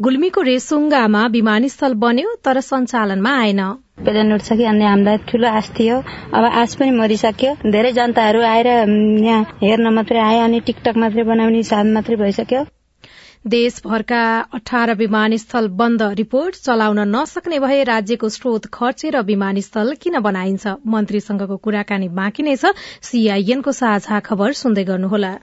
गुल्मीको 0.00 0.42
रेसुङ्गामा 0.48 1.24
विमानस्थल 1.34 1.94
बन्यो 2.04 2.32
तर 2.44 2.60
सञ्चालनमा 2.68 3.32
आएन। 3.40 3.60
प्लेन 4.00 4.38
छ 4.38 4.56
कि 4.56 4.64
अन्य 4.64 4.84
हामीलाई 4.84 5.16
ठुलो 5.28 5.48
आश 5.60 5.68
थियो। 5.76 6.00
अब 6.32 6.44
आश 6.62 6.74
पनि 6.80 6.90
मरिसक्यो। 6.96 7.52
धेरै 7.68 7.92
जनताहरू 8.00 8.40
आएर 8.54 8.66
यहाँ 9.28 9.44
हेर्न 9.62 9.92
मात्रै 10.00 10.24
आए 10.24 10.40
अनि 10.48 10.60
टिकटक 10.64 10.96
मात्रै 11.04 11.28
बनाउने 11.28 11.62
साथ 11.68 11.94
मात्रै 11.98 12.16
भइसक्यो। 12.24 12.64
देशभरका 13.46 14.40
अठार 14.54 14.94
विमानस्थल 14.94 15.68
बन्द 15.68 16.02
रिपोर्ट 16.02 16.54
चलाउन 16.64 16.98
नसक्ने 16.98 17.58
भए 17.58 17.84
राज्यको 17.84 18.28
स्रोत 18.28 18.66
खर्चेर 18.66 19.20
विमानस्थल 19.20 19.96
किन 20.02 20.18
बनाइन्छ? 20.20 20.66
मन्त्रीसँगको 20.86 21.56
कुराकानी 21.56 22.08
बाँकी 22.08 22.42
नै 22.42 22.56
छ। 22.56 22.64
सीआईएनको 23.02 23.72
साझा 23.72 24.20
खबर 24.20 24.52
सुन्दै 24.52 24.84
गर्नुहोला। 24.84 25.38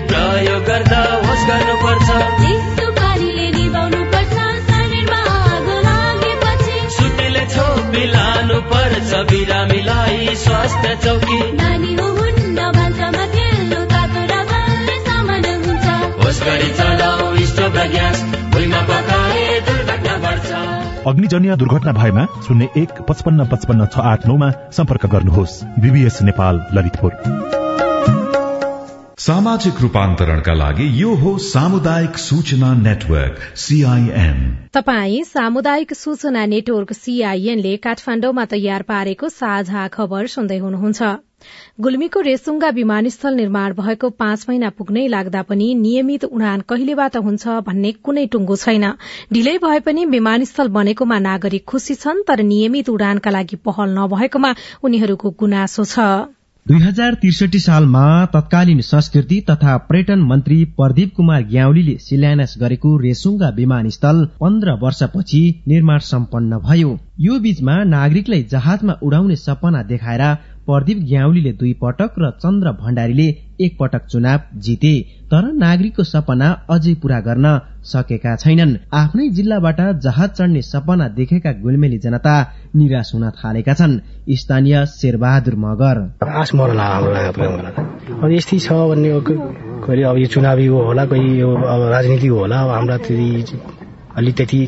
प्रयोग 0.00 0.62
गर्दा 0.64 1.02
होस् 1.26 1.46
गर्नुपर्छ। 1.46 2.08
सुतेले 6.90 8.39
बिरामीलाई 9.14 10.34
स्वास्थ्य 10.34 10.96
चौकी। 11.04 11.40
अग्निजन्य 21.06 21.56
दुर्घटना 21.56 21.92
भएमा 21.92 22.26
शून्य 22.48 22.68
एक 22.76 22.88
पचपन्न 23.08 23.46
पचपन्न 23.46 23.86
छ 23.86 23.98
आठ 23.98 24.26
नौमा 24.26 24.50
सम्पर्क 24.50 25.06
गर्नुहोस्। 25.06 25.64
बीबीएस 25.64 26.22
नेपाल 26.22 26.66
ललितपुर। 26.74 27.59
सामाजिक 29.20 29.80
रूपान्तरणका 29.80 30.52
लागि 30.54 30.84
यो 31.00 31.14
हो 31.22 31.30
सामुदायिक 31.46 32.18
सूचना 32.18 32.72
नेटवर्क 32.74 33.40
सीआईएन 33.62 34.38
तपाई 34.74 35.18
सामुदायिक 35.24 35.92
सूचना 35.94 36.44
नेटवर्क 36.52 36.92
सीआईएनले 36.92 37.74
काठमाण्डुमा 37.86 38.44
तयार 38.52 38.82
पारेको 38.92 39.28
साझा 39.34 39.86
खबर 39.88 40.26
सुन्दै 40.36 40.58
हुनुहुन्छ। 40.58 41.10
गुल्मीको 41.80 42.20
रेसुङ्गा 42.20 42.70
विमानस्थल 42.78 43.34
निर्माण 43.34 43.76
भएको 43.82 44.12
पाँच 44.24 44.46
महिना 44.48 44.72
पुग्नै 44.80 45.06
लाग्दा 45.08 45.44
पनि 45.52 45.68
नियमित 45.84 46.24
उडान 46.30 46.66
कहिलेबाट 46.70 47.22
हुन्छ 47.28 47.60
भन्ने 47.68 47.92
कुनै 48.00 48.26
टुङ्गो 48.32 48.60
छैन। 48.64 48.90
ढिलै 49.32 49.56
भए 49.60 49.86
पनि 49.86 50.08
विमानस्थल 50.16 50.76
बनेकोमा 50.80 51.22
नागरिक 51.28 51.64
खुशी 51.68 52.00
छन् 52.02 52.26
तर 52.28 52.48
नियमित 52.48 52.88
उडानका 52.88 53.30
लागि 53.30 53.64
पहल 53.68 53.96
नभएकोमा 54.00 54.58
उनीहरूको 54.82 55.38
गुनासो 55.40 55.84
छ। 55.86 56.10
दुई 56.68 56.78
हजार 56.78 57.14
त्रिसठी 57.14 57.58
सालमा 57.58 58.00
तत्कालीन 58.32 58.80
संस्कृति 58.80 59.40
तथा 59.50 59.76
पर्यटन 59.86 60.18
मन्त्री 60.22 60.58
प्रदीप 60.78 61.12
कुमार 61.16 61.42
ग्याउलीले 61.44 61.94
शिलान्यास 62.06 62.54
गरेको 62.60 62.90
रेसुङ्गा 62.98 63.48
विमानस्थल 63.56 64.24
पन्ध्र 64.40 64.72
वर्षपछि 64.82 65.40
निर्माण 65.68 65.98
सम्पन्न 66.08 66.58
भयो। 66.66 66.90
यो 67.20 67.38
बीचमा 67.38 67.76
नागरिकलाई 67.94 68.42
जहाजमा 68.52 68.98
उडाउने 69.02 69.36
सपना 69.36 69.82
देखाएर 69.92 70.24
प्रदीप 70.66 70.98
ग्याउलीले 71.08 71.52
दुई 71.60 71.72
पटक 71.82 72.20
र 72.22 72.30
चन्द्र 72.42 72.72
भण्डारीले 72.82 73.28
एक 73.60 73.76
पटक 73.80 74.02
चुनाव 74.06 74.40
जिते 74.58 74.94
तर 75.30 75.44
नागरिकको 75.54 76.04
सपना 76.04 76.48
अझै 76.70 76.94
पूरा 77.02 77.18
गर्न 77.20 77.46
सकेका 77.84 78.34
छैनन्। 78.36 78.72
आफ्नै 78.94 79.28
जिल्लाबाट 79.30 79.80
जहाज 80.04 80.30
चढ्ने 80.30 80.62
सपना 80.62 81.08
देखेका 81.18 81.52
गुल्मेली 81.62 81.98
जनता 81.98 82.34
निराश 82.76 83.10
हुन 83.14 83.24
थालेका 83.38 83.74
छन्। 83.74 83.94
स्थानीय 84.40 84.74
शेरबहादुर 84.90 85.54
मगर। 85.64 85.96
यस्तै 88.34 88.58
छ 88.58 88.68
भन्ने 88.90 89.10
कहिले 89.26 90.02
अब 90.04 90.16
यो 90.18 90.26
चुनावी 90.34 90.66
हो 90.66 90.78
होला 90.86 91.04
यो 91.38 91.50
अब 91.74 91.80
राजनीति 91.92 92.28
होला 92.28 92.58
अब 92.64 92.70
हाम्रा 92.70 92.96
अलि 94.18 94.32
त्यति 94.32 94.60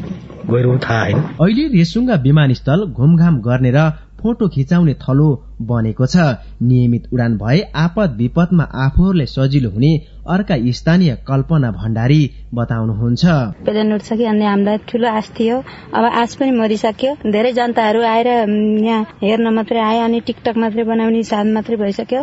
गहिरो 0.50 0.76
थाहा 0.78 1.02
होइन। 1.02 1.18
अहिले 1.42 1.64
रेसुङ्गा 1.74 2.14
विमानस्थल 2.22 2.80
घुमघाम 2.92 3.34
गर्ने 3.40 3.70
र 3.70 3.78
फोटो 4.22 4.48
खिचाउने 4.48 4.94
थलो 5.04 5.28
बनेको 5.62 6.06
छ। 6.06 6.16
नियमित 6.62 7.04
उडान 7.12 7.36
भए 7.38 7.60
आपद 7.76 8.16
विपदमा 8.18 8.64
आफूहरूलाई 8.84 9.26
सजिलो 9.26 9.70
हुने 9.70 9.92
अर्का 10.28 10.56
स्थानीय 10.72 11.14
कल्पना 11.28 11.70
भण्डारी 11.72 12.20
बताउनुहुन्छ। 12.54 13.24
कि 14.12 14.24
अन्य 14.24 14.44
हामीलाई 14.44 14.78
ठुलो 14.88 15.08
आश 15.08 15.30
थियो। 15.38 15.56
अब 15.94 16.04
आश 16.22 16.34
पनि 16.34 16.50
मरिसक्यो। 16.58 17.14
धेरै 17.30 17.52
जनताहरू 17.52 18.02
आएर 18.02 18.28
यहाँ 18.28 19.02
हेर्न 19.22 19.54
मात्रै 19.54 19.80
आए 19.80 19.98
अनि 19.98 20.20
टिकटक 20.26 20.56
मात्रै 20.56 20.84
बनाउने 20.84 21.22
साथ 21.22 21.44
मात्रै 21.54 21.76
भइसक्यो। 21.76 22.20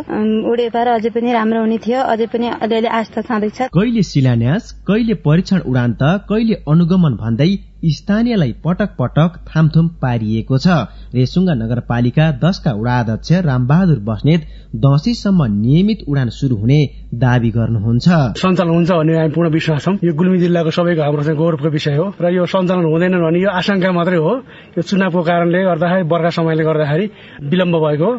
उडे 0.52 0.66
अझै 0.68 1.10
पनि 1.10 1.32
राम्रो 1.32 1.60
हुने 1.60 1.78
थियो। 1.78 2.00
अझै 2.00 2.26
पनि 2.32 2.46
अलिअलि 2.60 2.88
आस्था 3.00 3.20
छँदैछ। 3.22 3.58
कहिले 3.74 4.02
शिलान्यास 4.02 4.72
कहिले 4.88 5.14
परीक्षण 5.26 5.58
उडान 5.70 5.90
त 5.92 6.02
कहिले 6.28 6.54
अनुगमन 6.68 7.14
भन्दै 7.22 7.50
स्थानीयलाई 7.80 8.52
पटक 8.64 8.90
पटक 8.98 9.38
थामथुम 9.48 9.88
पारिएको 10.02 10.58
छ। 10.58 10.68
रेसुङ्गा 11.14 11.54
नगरपालिका 11.54 12.24
दशका 12.44 12.72
उडा 12.72 12.98
अध्यक्ष 13.00 13.32
रामबहादुर 13.46 13.98
बस्नेत 14.04 14.40
दशैंसम्म 14.76 15.44
नियमित 15.52 16.04
उडान 16.08 16.28
शुरू 16.30 16.56
हुने 16.56 16.78
दावी 17.14 17.50
गर्नुहुन्छ। 17.50 18.08
सञ्चालन 18.38 18.70
हुन्छ 18.70 18.90
भन्ने 18.90 19.16
हामी 19.16 19.32
पूर्ण 19.34 19.48
विश्वास 19.50 19.84
छौँ। 19.84 19.94
यो 20.04 20.12
गुल्मी 20.14 20.38
जिल्लाको 20.38 20.70
सबैको 20.70 21.02
हाम्रो 21.02 21.22
चाहिँ 21.22 21.38
गौरवको 21.38 21.68
विषय 21.70 21.96
हो 21.96 22.06
र 22.20 22.30
यो 22.30 22.46
सञ्चालन 22.46 22.84
हुँदैन 22.84 23.14
भने 23.18 23.40
यो 23.40 23.50
आशंका 23.50 23.92
मात्रै 23.92 24.18
हो। 24.20 24.32
यो 24.76 24.82
चुनावको 24.82 25.22
कारणले 25.22 25.60
गर्दाखेरि 25.64 26.04
बर्खा 26.12 26.30
समयले 26.36 26.64
गर्दाखेरि 26.64 27.06
विलम्ब 27.50 27.74
भएको 27.86 28.10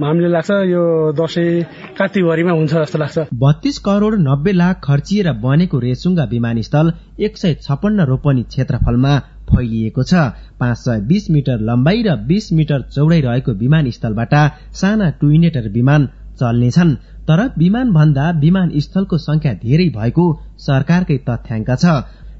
हामीले 0.00 0.28
लाग्छ 0.34 0.50
यो 0.72 0.82
दसैँ 1.12 1.94
कात्तिकभरिमा 1.98 2.52
हुन्छ 2.52 2.72
जस्तो 2.74 2.98
लाग्छ। 2.98 3.18
बत्तीस 3.36 3.78
करोड़ 3.86 4.14
नब्बे 4.18 4.52
लाख 4.52 4.80
खर्चिएर 4.80 5.32
बनेको 5.44 5.78
रेसुङ्गा 5.78 6.24
विमानस्थल 6.24 6.92
एक 7.20 7.36
सय 7.36 7.54
छपन्न 7.62 8.00
रोपनी 8.10 8.42
क्षेत्रफलमा 8.42 9.09
फैलिएको 9.50 10.02
छ। 10.02 10.14
पाँच 10.60 10.78
सय 10.78 11.00
बीस 11.00 11.30
मिटर 11.30 11.60
लम्बाई 11.60 12.02
र 12.02 12.16
बीस 12.28 12.52
मिटर 12.52 12.82
चौडाइ 12.94 13.20
रहेको 13.20 13.52
विमानस्थलबाट 13.52 14.34
साना 14.72 15.10
टुइनेटर 15.20 15.68
विमान 15.68 16.08
चल्नेछन्। 16.40 16.94
तर 17.28 17.40
विमान 17.58 17.92
भन्दा 17.92 18.30
विमानस्थलको 18.40 19.18
संख्या 19.18 19.52
धेरै 19.64 19.88
भएको 19.88 20.24
सरकारकै 20.58 21.16
तथ्याङ्क 21.28 21.70
छ। 21.76 21.84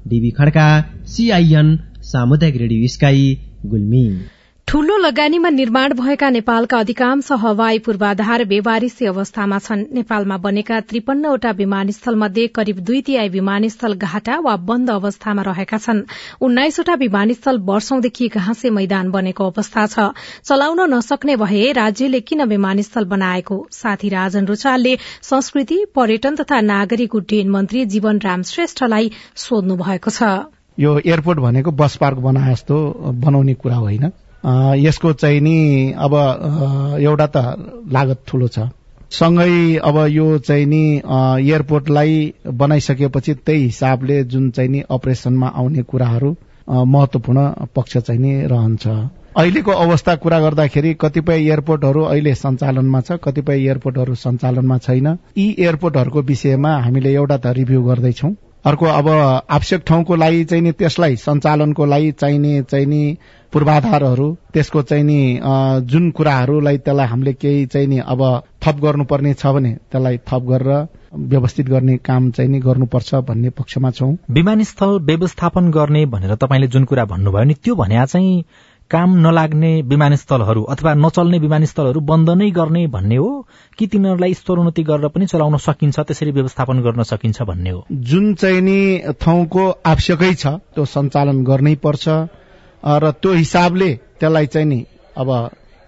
डिबी 0.07 0.29
खड्का 0.31 0.67
सीआईएन 1.05 1.67
सामुदायिक 2.03 2.55
रेडियो 2.57 2.87
स्काई 2.87 3.25
गुल्मी। 3.65 4.05
ठूलो 4.71 4.97
लगानीमा 4.97 5.49
निर्माण 5.49 5.93
भएका 5.93 6.29
नेपालका 6.29 6.77
अधिकांश 6.79 7.31
हवाई 7.39 7.79
पूर्वाधार 7.85 8.43
बेवारिसी 8.51 9.05
अवस्थामा 9.05 9.57
छन्। 9.59 9.83
नेपालमा 9.93 10.37
बनेका 10.37 10.79
त्रिपन्नवटा 10.81 11.51
विमानस्थल 11.51 12.15
मध्ये 12.15 12.45
करिब 12.47 12.79
दुई 12.79 13.01
तिहाई 13.01 13.29
विमानस्थल 13.29 13.93
घाटा 13.95 14.37
वा 14.39 14.55
बन्द 14.69 14.89
अवस्थामा 14.91 15.41
रहेका 15.41 15.77
छन्। 15.77 16.01
उन्नाइसवटा 16.41 16.95
विमानस्थल 17.03 17.59
वर्षौंदेखि 17.67 18.27
घाँसे 18.29 18.69
मैदान 18.69 19.11
बनेको 19.11 19.49
अवस्था 19.51 19.85
छ। 19.87 20.07
चलाउन 20.45 20.81
नसक्ने 20.93 21.35
भए 21.35 21.71
राज्यले 21.73 22.21
किन 22.21 22.43
विमानस्थल 22.47 23.05
बनाएको? 23.11 23.59
साथी 23.73 24.09
राजन 24.09 24.45
रुचालले 24.45 24.97
संस्कृति 25.21 25.83
पर्यटन 25.95 26.35
तथा 26.37 26.61
नागरिक 26.63 27.15
उड्डयन 27.15 27.49
मन्त्री 27.49 27.85
जीवन 27.91 28.23
राम 28.23 28.41
श्रेष्ठलाई 28.45 29.11
सोध्नु 29.35 29.75
भएको 29.83 30.09
छ। 30.11 30.33
यो 30.79 30.97
एयरपोर्ट 30.97 31.39
भनेको 31.41 31.71
बस 31.75 31.95
पार्क 31.97 32.17
बनाए 32.23 32.51
जस्तो 32.53 32.83
बनाउने 33.19 33.53
कुरा 33.53 33.75
होइन। 33.77 34.11
यसको 34.77 35.13
चाहिँ 35.13 35.39
नि 35.39 35.91
अब 35.97 36.13
एउटा 37.01 37.27
त 37.27 37.37
लागत 37.91 38.19
ठुलो 38.27 38.47
छ। 38.47 38.59
सँगै 39.11 39.75
अब 39.75 39.97
यो 40.09 40.37
चाहिँ 40.37 40.65
नि 40.65 40.83
एयरपोर्टलाई 41.43 42.33
बनाइसकेपछि 42.47 43.33
त्यही 43.33 43.63
हिसाबले 43.63 44.23
जुन 44.23 44.49
चाहिँ 44.49 44.69
नि 44.69 44.83
अपरेसनमा 44.89 45.47
आउने 45.47 45.81
कुराहरू 45.83 46.35
महत्वपूर्ण 46.69 47.47
पक्ष 47.75 47.97
चाहिँ 47.97 48.21
नि 48.21 48.33
रहन्छ। 48.47 48.87
अहिलेको 49.37 49.71
अवस्था 49.71 50.15
कुरा 50.15 50.39
गर्दाखेरि 50.39 50.93
कतिपय 50.93 51.33
एयरपोर्टहरू 51.33 52.01
अहिले 52.03 52.35
सञ्चालनमा 52.35 53.01
छ 53.01 53.11
कतिपय 53.23 53.59
एयरपोर्टहरू 53.59 54.15
सञ्चालनमा 54.15 54.77
छैन। 54.77 55.07
यी 55.37 55.55
एयरपोर्टहरूको 55.59 56.21
विषयमा 56.21 56.71
हामीले 56.77 57.13
एउटा 57.13 57.37
त 57.37 57.53
रिभ्यू 57.57 57.83
गर्दैछौ। 57.83 58.29
अर्को 58.65 58.85
अब 58.85 59.07
आवश्यक 59.49 59.83
ठाउँको 59.87 60.15
लागि 60.15 60.43
चाहिँ 60.45 60.63
नि 60.63 60.71
त्यसलाई 60.71 61.15
सञ्चालनको 61.15 61.85
लागि 61.85 62.11
चाहिने 62.11 62.61
चाहिँ 62.61 62.85
नि 62.85 63.17
पूर्वाधारहरू 63.53 64.27
त्यसको 64.53 64.81
चाहिँ 64.81 65.03
नि 65.03 65.39
जुन 65.85 66.09
कुराहरूलाई 66.11 66.77
त्यसलाई 66.77 67.07
हामीले 67.07 67.33
केही 67.33 67.65
चाहिँ 67.65 67.87
नि 67.87 67.99
अब 67.99 68.21
थप 68.63 68.79
गर्नुपर्ने 68.83 69.33
छ 69.33 69.45
भने 69.47 69.71
त्यसलाई 69.91 70.17
थप 70.27 70.43
गरेर 70.49 70.87
व्यवस्थित 71.13 71.69
गर्ने 71.69 71.97
काम 71.99 72.31
चाहिँ 72.31 72.51
नि 72.51 72.59
गर्नुपर्छ 72.59 73.15
भन्ने 73.27 73.49
पक्षमा 73.49 73.91
छौं। 73.91 74.15
विमानस्थल 74.31 74.99
व्यवस्थापन 75.03 75.71
गर्ने 75.71 76.05
भनेर 76.05 76.35
तपाईँले 76.35 76.67
जुन 76.67 76.85
कुरा 76.85 77.05
भन्नुभयो 77.05 77.43
नि 77.43 77.53
त्यो 77.53 77.75
भन्या 77.75 78.05
चाहिँ 78.05 78.43
काम 78.91 79.15
नलाग्ने 79.17 79.71
विमानस्थलहरू 79.81 80.63
अथवा 80.63 80.93
नचल्ने 80.93 81.39
विमानस्थलहरू 81.39 81.99
बन्द 82.01 82.29
नै 82.29 82.49
गर्ने 82.51 82.87
भन्ने 82.87 83.15
हो? 83.15 83.29
कि 83.77 83.87
तिनीहरूलाई 83.87 84.33
स्तरोन्नति 84.33 84.83
गरेर 84.83 85.07
पनि 85.07 85.25
चलाउन 85.25 85.57
सकिन्छ 85.57 85.99
त्यसरी 85.99 86.31
व्यवस्थापन 86.31 86.81
गर्न 86.81 87.03
सकिन्छ 87.03 87.41
भन्ने 87.41 87.69
हो? 87.69 87.85
जुन 87.91 88.33
चाहिँ 88.33 88.61
नि 88.61 88.79
ठाउँको 89.21 89.69
आवश्यकै 89.85 90.33
छ 90.33 90.47
त्यो 90.75 90.85
सञ्चालन 90.85 91.43
गर्नै 91.43 91.75
पर्छ। 91.75 92.07
र 92.83 93.11
त्यो 93.11 93.31
हिसाबले 93.33 93.93
त्यसलाई 94.19 94.45
चाहिँ 94.45 94.67
नि 94.67 94.85
अब 95.17 95.29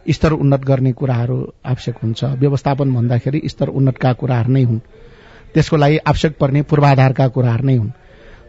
स्तर 0.05 0.31
उन्नत 0.33 0.61
गर्ने 0.61 0.91
कुराहरू 0.91 1.37
आवश्यक 1.65 1.95
हुन्छ। 2.03 2.23
व्यवस्थापन 2.23 2.93
भन्दाखेरि 2.93 3.41
स्तर 3.45 3.67
उन्नतका 3.69 4.13
कुराहरू 4.13 4.51
नै 4.53 4.63
हुन्। 4.63 4.79
त्यसको 5.53 5.77
लागि 5.77 5.97
आवश्यक 5.97 6.37
पर्ने 6.39 6.61
पूर्वाधारका 6.61 7.27
कुराहरू 7.27 7.65
नै 7.65 7.75
हुन्। 7.75 7.89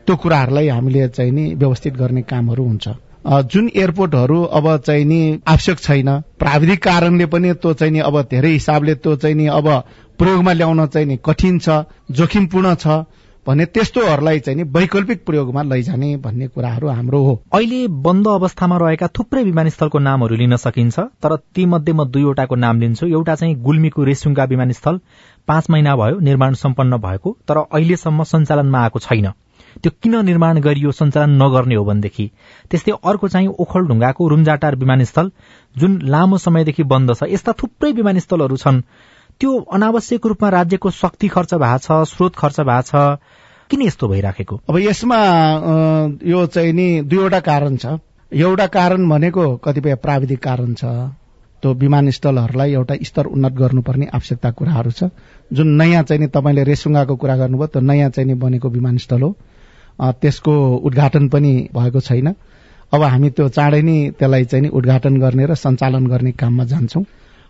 त्यो 0.07 0.17
कुराहरूलाई 0.17 0.69
हामीले 0.69 1.09
चाहिँ 1.09 1.33
नि 1.33 1.55
व्यवस्थित 1.55 1.95
गर्ने 1.95 2.23
कामहरू 2.23 2.65
हुन्छ। 2.65 2.89
जुन 3.25 3.71
एयरपोर्टहरू 3.77 4.43
अब 4.53 4.77
चाहिँ 4.77 5.05
नि 5.05 5.21
आवश्यक 5.49 5.79
छैन 5.79 6.09
प्राविधिक 6.39 6.83
कारणले 6.83 7.27
पनि 7.27 7.53
त्यो 7.55 7.73
चाहिँ 7.73 7.93
नि 7.93 7.99
अब 7.99 8.21
धेरै 8.23 8.51
हिसाबले 8.51 8.95
त्यो 8.95 9.17
चाहिँ 9.17 9.37
नि 9.37 9.47
अब 9.47 9.69
प्रयोगमा 10.19 10.53
ल्याउन 10.53 10.87
चाहिँ 10.87 11.09
नि 11.09 11.17
कठिन 11.25 11.59
छ 11.59 11.85
जोखिमपूर्ण 12.11 12.75
छ। 12.75 12.87
भने 13.47 13.65
त्यस्तोहरूलाई 13.67 14.39
चाहिँ 14.41 14.57
नि 14.57 14.65
वैकल्पिक 14.73 15.25
प्रयोगमा 15.27 15.63
लैजाने 15.63 16.17
भन्ने 16.17 16.47
कुराहरू 16.49 16.89
हाम्रो 16.89 17.19
हो। 17.25 17.35
अहिले 17.55 17.81
बन्द 18.07 18.29
अवस्थामा 18.29 18.77
रहेका 18.79 19.09
थुप्रै 19.19 19.43
विमानस्थलको 19.45 19.99
नामहरू 19.99 20.37
लिन 20.37 20.57
सकिन्छ 20.57 20.99
तर 21.23 21.37
ती 21.55 21.67
मध्ये 21.67 21.95
म 21.95 22.05
दुईवटाको 22.09 22.55
नाम 22.57 22.81
लिन्छु। 22.81 23.07
एउटा 23.07 23.35
चाहिँ 23.35 23.55
गुल्मीको 23.61 24.05
रेसुङ्गा 24.05 24.45
विमानस्थल 24.45 25.01
पाँच 25.49 25.71
महिना 25.71 25.97
भयो 25.97 26.19
निर्माण 26.21 26.55
सम्पन्न 26.57 26.97
भएको 26.99 27.37
तर 27.49 27.57
अहिलेसम्म 27.59 28.23
सञ्चालनमा 28.25 28.83
आएको 28.83 28.99
छैन। 28.99 29.29
त्यो 29.83 29.91
किन 30.03 30.15
निर्माण 30.25 30.61
गरियो 30.61 30.91
सञ्चालन 30.93 31.43
नगर्ने 31.43 31.75
हो 31.75 31.85
भनेदेखि 31.85 32.31
त्यस्तै 32.71 32.93
अर्को 33.05 33.29
चाहिँ 33.29 33.49
ओखलढुङ्गाको 33.59 34.29
रुम्जाटार 34.29 34.77
विमानस्थल 34.77 35.31
जुन 35.77 35.99
लामो 36.07 36.39
समयदेखि 36.39 36.83
बन्द 36.93 37.15
छ 37.15 37.29
यस्ता 37.29 37.53
थुप्रै 37.53 37.93
विमानस्थलहरू 37.93 38.57
छन्। 38.57 38.81
त्यो 39.41 39.53
अनावश्यक 39.73 40.27
रूपमा 40.27 40.49
राज्यको 40.49 40.91
शक्ति 40.91 41.29
खर्च 41.29 41.55
भएको 41.55 41.79
छ 41.79 42.09
स्रोत 42.09 42.37
खर्च 42.37 42.61
भएको 42.61 42.83
छ। 42.83 43.19
किन 43.71 43.83
यस्तो 43.83 44.09
भइराखेको? 44.09 44.61
अब 44.69 44.77
यसमा 44.79 45.19
यो 46.25 46.47
चाहिँ 46.47 46.73
नि 46.73 46.87
दुईवटा 47.03 47.41
कारण 47.41 47.77
छ। 47.77 47.99
एउटा 48.33 48.67
कारण 48.67 49.09
भनेको 49.09 49.45
कतिपय 49.57 49.95
प्राविधिक 49.95 50.43
कारण 50.43 50.75
छ। 50.75 50.85
त्यो 51.63 51.73
विमानस्थलहरूलाई 51.75 52.73
एउटा 52.73 52.95
स्तर 53.03 53.27
उन्नत 53.27 53.53
गर्नुपर्ने 53.53 54.07
आवश्यकता 54.15 54.51
कुराहरू 54.51 54.91
छ। 54.91 55.11
जुन 55.53 55.69
नयाँ 55.77 56.03
चाहिँ 56.03 56.21
नि 56.21 56.27
तपाईँले 56.29 56.65
रेसुङ्गाको 56.65 57.17
कुरा 57.17 57.37
गर्नुभयो 57.37 57.67
त्यो 57.67 57.83
नयाँ 57.83 58.11
चाहिँ 58.11 58.29
नि 58.29 58.35
बनेको 58.35 58.69
विमानस्थल 58.69 59.23
हो। 59.23 59.35
त्यसको 59.99 60.55
उद्घाटन 60.85 61.29
पनि 61.29 61.53
भएको 61.75 62.01
छैन। 62.01 62.35
अब 62.93 63.03
हामी 63.03 63.31
त्यो 63.31 63.49
चाँडै 63.49 63.83
नै 63.83 63.97
त्यसलाई 64.19 64.45
चाहिँ 64.45 64.63
नि 64.63 64.69
उद्घाटन 64.71 65.17
गर्ने 65.17 65.47
र 65.47 65.55
सञ्चालन 65.57 66.07
गर्ने 66.07 66.33
काममा 66.33 66.65
जान्छौं। 66.65 67.03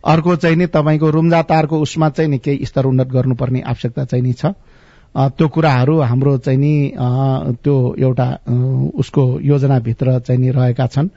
अर्को 0.05 0.37
चाहिँ 0.37 0.57
नि 0.57 0.67
तपाईँको 0.67 1.11
रुम्जा 1.11 1.43
तारको 1.43 1.79
उसमा 1.81 2.09
चाहिँ 2.11 2.31
नि 2.31 2.39
केही 2.39 2.67
स्तर 2.67 2.85
उन्नत 2.85 3.09
गर्नुपर्ने 3.09 3.61
आवश्यकता 3.63 4.05
चाहिँ 4.05 4.25
नि 4.25 4.33
छ। 4.33 4.47
त्यो 5.15 5.49
कुराहरू 5.49 5.99
हाम्रो 6.01 6.37
चाहिँ 6.39 6.59
नि 6.59 6.93
त्यो 7.63 7.75
एउटा 7.99 8.29
उसको 8.95 9.23
योजनाभित्र 9.41 10.19
चाहिँ 10.21 10.41
नि 10.41 10.51
रहेका 10.51 10.87
छन्। 10.87 11.09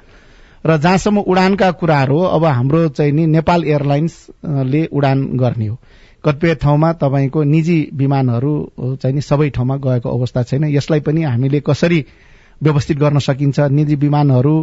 र 0.66 0.78
जहाँसम्म 0.78 1.20
उडानका 1.22 1.72
कुराहरू 1.72 2.20
अब 2.20 2.46
हाम्रो 2.46 2.88
चाहिँ 2.90 3.12
नि 3.12 3.26
नेपाल 3.28 3.64
एयरलाइन्सले 3.66 4.86
उडान 4.86 5.26
गर्ने 5.38 5.68
हो। 5.68 5.78
कतिपय 6.24 6.56
ठाउँमा 6.56 6.92
तपाईँको 6.94 7.44
निजी 7.44 7.80
विमानहरू 7.94 8.54
चाहिँ 8.80 9.16
नि 9.16 9.22
सबै 9.22 9.50
ठाउँमा 9.50 9.76
गएको 9.78 10.10
अवस्था 10.10 10.44
छैन। 10.44 10.64
यसलाई 10.66 11.00
पनि 11.00 11.24
हामीले 11.24 11.60
कसरी 11.60 12.06
व्यवस्थित 12.62 12.98
गर्न 12.98 13.20
सकिन्छ? 13.20 13.60
निजी 13.60 13.96
विमानहरू 13.96 14.56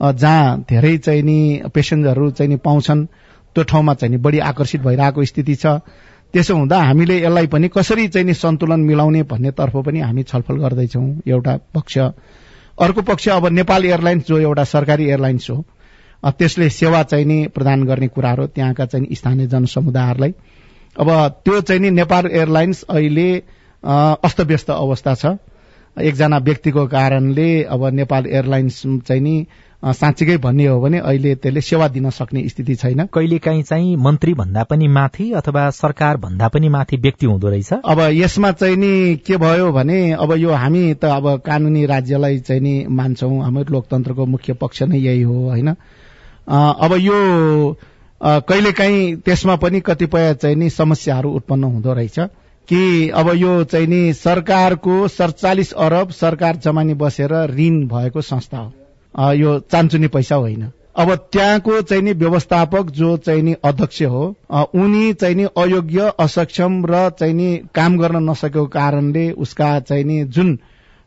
जहाँ 0.00 0.64
धेरै 0.68 0.96
चाहिँ 0.98 1.22
नि 1.22 1.38
पेसेन्जरहरू 1.74 2.30
चाहिँ 2.30 2.50
नि 2.50 2.56
पाउँछन्। 2.56 3.06
त्यो 3.54 3.64
ठाउँमा 3.64 3.94
चाहिँ 3.94 4.10
नि 4.10 4.18
बढी 4.22 4.38
आकर्षित 4.50 4.80
भइरहेको 4.82 5.24
स्थिति 5.24 5.54
छ। 5.54 5.66
त्यसो 6.34 6.54
हुँदा 6.56 6.78
हामीले 6.82 7.16
यसलाई 7.22 7.46
पनि 7.46 7.68
कसरी 7.68 8.08
चाहिँ 8.08 8.26
नि 8.26 8.34
सन्तुलन 8.34 8.80
मिलाउने 8.80 9.22
भन्नेतर्फ 9.22 9.76
पनि 9.86 10.00
हामी 10.00 10.22
छलफल 10.22 10.56
गर्दैछौँ 10.58 11.06
एउटा 11.26 11.56
पक्ष। 11.74 11.98
अर्को 12.78 13.02
पक्ष 13.02 13.28
अब 13.28 13.46
नेपाल 13.46 13.84
एयरलाइन्स 13.84 14.26
जो 14.26 14.38
एउटा 14.38 14.64
सरकारी 14.64 15.04
एयरलाइन्स 15.06 15.50
हो 15.50 15.64
त्यसले 16.22 16.68
सेवा 16.70 17.02
चाहिँ 17.02 17.24
नि 17.24 17.46
प्रदान 17.54 17.84
गर्ने 17.84 18.08
कुराहरू 18.08 18.46
त्यहाँका 18.46 18.86
चाहिँ 18.86 19.14
स्थानीय 19.14 19.46
जनसमुदायहरूलाई। 19.46 20.34
अब 20.96 21.10
त्यो 21.44 21.60
चाहिँ 21.60 21.82
नि 21.82 21.90
नेपाल 21.90 22.26
एयरलाइन्स 22.26 22.82
अहिले 22.90 23.28
अस्तव्यस्त 23.84 24.70
अवस्था 24.70 25.14
छ। 25.14 25.36
एकजना 25.96 26.38
व्यक्तिको 26.38 26.86
कारणले 26.86 27.62
अब 27.62 27.86
नेपाल 27.94 28.26
एयरलाइन्स 28.26 28.82
चाहिँ 29.06 29.22
नि 29.22 29.46
साँच्चीकै 29.92 30.36
भन्ने 30.36 30.66
हो 30.66 30.80
भने 30.80 30.98
अहिले 30.98 31.34
त्यसले 31.34 31.60
सेवा 31.60 31.88
दिन 31.88 32.10
सक्ने 32.10 32.48
स्थिति 32.48 32.74
छैन। 32.74 33.06
कहिलेकाहीँ 33.06 33.62
चाहिँ 33.62 33.96
मन्त्री 33.96 34.34
भन्दा 34.34 34.62
पनि 34.64 34.88
माथि 34.88 35.32
अथवा 35.32 35.70
सरकार 35.70 36.16
भन्दा 36.16 36.48
पनि 36.48 36.68
माथि 36.68 36.96
व्यक्ति 36.96 37.26
हुँदो 37.26 37.48
रहेछ? 37.48 37.72
अब 37.84 38.00
यसमा 38.12 38.52
चाहिँ 38.52 38.76
नि 38.76 39.16
के 39.16 39.36
भयो 39.36 39.72
भने 39.72 40.12
अब 40.12 40.32
यो 40.32 40.52
हामी 40.52 40.94
त 40.94 41.04
अब 41.04 41.42
कानूनी 41.46 41.86
राज्यलाई 41.86 42.38
चाहिँ 42.38 42.60
नि 42.60 42.86
मान्छौं 42.88 43.42
हाम्रो 43.42 43.72
लोकतन्त्रको 43.72 44.26
मुख्य 44.26 44.52
पक्ष 44.52 44.82
नै 44.82 44.98
यही 44.98 45.22
हो 45.22 45.48
होइन? 45.48 45.68
अब 46.48 46.96
यो 47.00 47.76
कहिलेकाहीँ 48.22 49.16
त्यसमा 49.16 49.56
पनि 49.56 49.80
कतिपय 49.80 50.34
चाहिँ 50.34 50.56
नि 50.56 50.70
समस्याहरू 50.70 51.30
उत्पन्न 51.30 51.64
हुँदो 51.64 51.92
रहेछ। 51.92 52.20
कि 52.68 53.08
अब 53.08 53.28
यो 53.34 53.64
चाहिँ 53.64 53.86
नि 53.86 54.12
सरकारको 54.12 55.08
सडचालिस 55.08 55.72
अरब 55.72 56.10
सरकार 56.10 56.56
जमानी 56.56 56.94
बसेर 56.94 57.34
ऋण 57.50 57.86
भएको 57.86 58.20
संस्था 58.20 58.58
हो। 58.58 58.72
यो 59.18 59.58
चान्चुने 59.72 60.08
पैसा 60.08 60.36
होइन। 60.36 60.70
अब 60.96 61.14
त्यहाँको 61.32 61.80
चाहिँ 61.82 62.02
नि 62.02 62.12
व्यवस्थापक 62.12 62.90
जो 62.90 63.16
चाहिँ 63.16 63.42
नि 63.42 63.54
अध्यक्ष 63.64 64.02
हो 64.02 64.24
उनी 64.74 65.12
चाहिँ 65.12 65.34
नि 65.34 65.44
अयोग्य 65.56 66.12
असक्षम 66.20 66.84
र 66.86 67.08
चाहिँ 67.10 67.34
नि 67.34 67.56
काम 67.74 67.98
गर्न 67.98 68.30
नसकेको 68.30 68.66
कारणले 68.66 69.30
उसका 69.30 69.78
चाहिँ 69.80 70.04
नि 70.04 70.24
जुन 70.24 70.58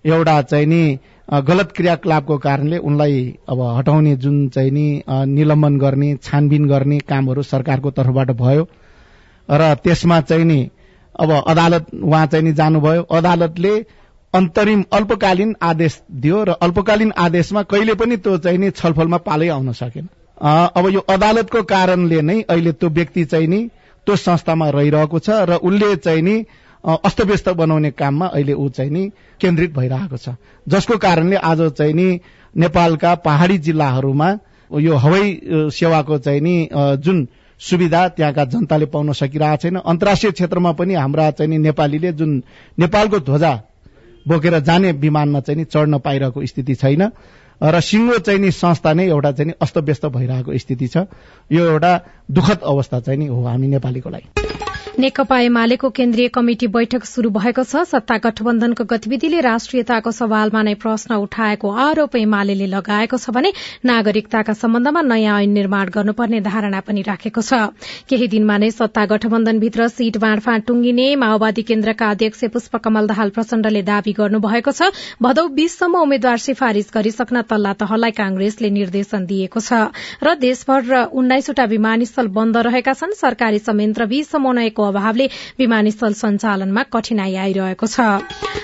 एउटा 0.06 0.42
चाहिँ 0.42 0.66
नि 0.66 1.00
गलत 1.34 1.72
क्रियाकलापको 1.72 2.38
कारणले 2.38 2.78
उनलाई 2.78 3.36
अब 3.50 3.62
हटाउने 3.78 4.16
जुन 4.16 4.48
चाहिँ 4.50 4.72
नि 4.72 5.04
निलम्बन 5.08 5.78
गर्ने 5.78 6.16
छानबिन 6.16 6.68
गर्ने 6.68 7.00
कामहरू 7.00 7.42
सरकारको 7.44 7.92
तर्फबाट 7.92 8.32
भयो। 8.32 8.68
र 9.50 9.74
त्यसमा 9.76 10.22
चाहिँ 10.22 10.46
नि 10.46 10.70
अब 11.20 11.32
अदालत 11.48 11.88
उहाँ 12.04 12.26
चाहिँ 12.28 12.46
नि 12.46 12.54
जानुभयो। 12.54 13.02
अदालतले 13.02 13.74
अन्तरिम 14.34 14.84
अल्पकालीन 14.94 15.56
आदेश 15.62 16.02
दियो 16.14 16.44
र 16.44 16.56
अल्पकालीन 16.62 17.12
आदेशमा 17.18 17.62
कहिले 17.64 17.94
पनि 17.96 18.18
त्यो 18.18 18.38
चाहिँ 18.38 18.58
नि 18.58 18.70
छलफलमा 18.72 19.18
पालै 19.24 19.48
आउन 19.50 19.72
सकेन। 19.74 20.08
अब 20.78 20.90
यो 20.94 21.00
अदालतको 21.10 21.62
कारणले 21.64 22.22
नै 22.22 22.42
अहिले 22.44 22.72
त्यो 22.74 22.90
व्यक्ति 22.90 23.24
चाहिँ 23.26 23.48
नि 23.48 23.62
त्यो 24.08 24.16
संस्थामा 24.18 24.70
रहिरहेको 24.70 25.20
छ 25.20 25.30
र 25.50 25.60
उसले 25.60 25.96
चाहिँ 25.96 26.22
नि 26.22 26.36
अस्तव्यस्त 26.84 27.50
बनाउने 27.52 27.92
काममा 27.92 28.26
अहिले 28.28 28.54
ऊ 28.54 28.68
चाहिँ 28.70 28.92
नि 28.92 29.04
केन्द्रित 29.42 29.74
भइरहेको 29.74 30.18
छ। 30.18 30.36
जसको 30.68 30.98
कारणले 30.98 31.36
आज 31.36 31.62
चाहिँ 31.72 31.94
नि 31.94 32.20
नेपालका 32.56 33.16
पहाड़ी 33.24 33.58
जिल्लाहरूमा 33.60 34.30
यो 34.72 34.96
हवाई 34.96 35.40
सेवाको 35.74 36.18
चाहिँ 36.20 36.42
नि 36.42 36.56
जुन 37.00 37.28
सुविधा 37.62 38.08
त्यहाँका 38.10 38.44
जनताले 38.46 38.86
पाउन 38.86 39.12
सकिरहेको 39.14 39.62
छैन। 39.62 39.76
अन्तर्राष्ट्रिय 39.78 40.32
क्षेत्रमा 40.32 40.72
पनि 40.72 40.94
हाम्रा 40.96 41.30
चाहिँ 41.32 41.50
नि 41.50 41.58
नेपालीले 41.58 42.12
जुन 42.14 42.42
नेपालको 42.78 43.20
ध्वजा 43.20 43.54
बोकेर 44.28 44.60
जाने 44.60 44.92
विमानमा 44.92 45.40
चाहिँ 45.40 45.58
नि 45.58 45.66
चढ्न 45.66 46.00
पाइरहेको 46.00 46.46
स्थिति 46.46 46.76
छैन। 46.76 47.12
र 47.64 47.80
सिङ्गो 47.82 48.18
चाहिँ 48.20 48.40
नि 48.40 48.52
संस्था 48.52 48.94
नै 48.94 49.08
एउटा 49.08 49.32
चाहिँ 49.32 49.48
नि 49.48 49.54
अस्तव्यस्त 49.62 50.06
भइरहेको 50.06 50.58
स्थिति 50.58 50.88
छ। 50.88 50.98
यो 51.52 51.66
एउटा 51.66 51.94
दुखद 52.32 52.60
अवस्था 52.64 53.00
चाहिँ 53.00 53.20
नि 53.20 53.28
हो 53.28 53.44
हामी 53.44 53.68
नेपालीको 53.68 54.10
लागि। 54.10 54.47
नेकपा 55.00 55.38
एमालेको 55.40 55.90
केन्द्रीय 55.90 56.28
कमिटी 56.34 56.68
बैठक 56.74 57.04
शुरू 57.06 57.30
भएको 57.30 57.64
छ। 57.64 57.82
सत्ता 57.86 58.16
गठबन्धनको 58.18 58.84
गतिविधिले 58.84 59.42
राष्ट्रियताको 59.46 60.12
सवालमा 60.12 60.62
नै 60.66 60.74
प्रश्न 60.74 61.16
उठाएको 61.22 61.70
आरोप 61.70 62.16
एमाले 62.18 62.66
लगाएको 62.66 63.18
छ 63.18 63.30
भने 63.30 63.52
नागरिकताका 63.86 64.54
सम्बन्धमा 64.58 65.02
नयाँ 65.06 65.38
ऐन 65.42 65.52
निर्माण 65.54 65.90
गर्नुपर्ने 65.94 66.40
धारणा 66.42 66.80
पनि 66.82 67.02
राखेको 67.06 67.42
छ। 67.42 67.54
केही 68.10 68.28
दिनमा 68.28 68.58
नै 68.58 68.70
सत्ता 68.74 69.06
गठबन्धनभित्र 69.14 69.88
सीट 69.94 70.18
बाँडफाँड 70.18 70.66
टुंगिने 70.66 71.06
माओवादी 71.16 71.62
केन्द्रका 71.70 72.10
अध्यक्ष 72.18 72.44
पुष्पकमल 72.58 73.08
दाहाल 73.14 73.30
प्रचण्डले 73.38 73.82
दावी 73.86 74.16
गर्नुभएको 74.18 74.72
छ। 74.72 74.90
भदौ 75.22 75.46
बीससम्म 75.54 76.02
उम्मेद्वार 76.02 76.38
सिफारिश 76.40 76.90
गरिसक्न 76.98 77.46
तल्ला 77.46 77.74
तहलाई 77.78 78.18
कांग्रेसले 78.18 78.74
निर्देशन 78.74 79.30
दिएको 79.30 79.62
छ। 79.62 79.94
र 80.26 80.36
देशभर 80.42 81.14
उन्नाइसवटा 81.14 81.70
विमानस्थल 81.70 82.34
बन्द 82.34 82.58
रहेका 82.66 82.98
छन्। 82.98 83.14
सरकारी 83.14 83.60
संयन्त्र 83.62 84.06
बीससम्म 84.08 84.58
अभावले 84.88 85.30
विमानस्थल 85.60 86.14
सञ्चालनमा 86.14 86.84
कठिनाई 86.94 87.36
आइरहेको 87.36 87.88
छ। 87.88 88.00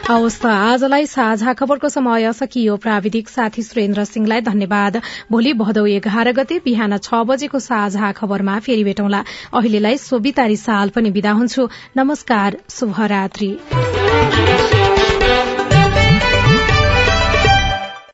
हवस् 0.09 0.45
आजलाई 0.45 1.05
साझा 1.05 1.53
खबरको 1.53 1.89
समय 1.89 2.31
सकियो। 2.33 2.77
प्राविधिक 2.77 3.29
साथी 3.29 3.63
सुरेन्द्र 3.63 4.03
सिंहलाई 4.05 4.41
धन्यवाद। 4.41 5.01
भोलि 5.31 5.53
भदौ 5.53 5.85
एघार 5.85 6.31
गते 6.31 6.59
बिहान 6.65 6.97
छ 6.97 7.23
बजेको 7.25 7.59
साझा 7.59 8.11
खबरमा 8.11 8.59
फेरि 8.59 8.83
भेटौँला। 8.83 9.23
अहिलेलाई 9.53 9.97
सोभितारी 9.97 10.57
साल 10.57 10.89
पनि 10.89 11.09
विदा 11.09 11.31
हुन्छु। 11.31 11.69
नमस्कार 11.97 12.57
शुभरात्री। 12.69 13.51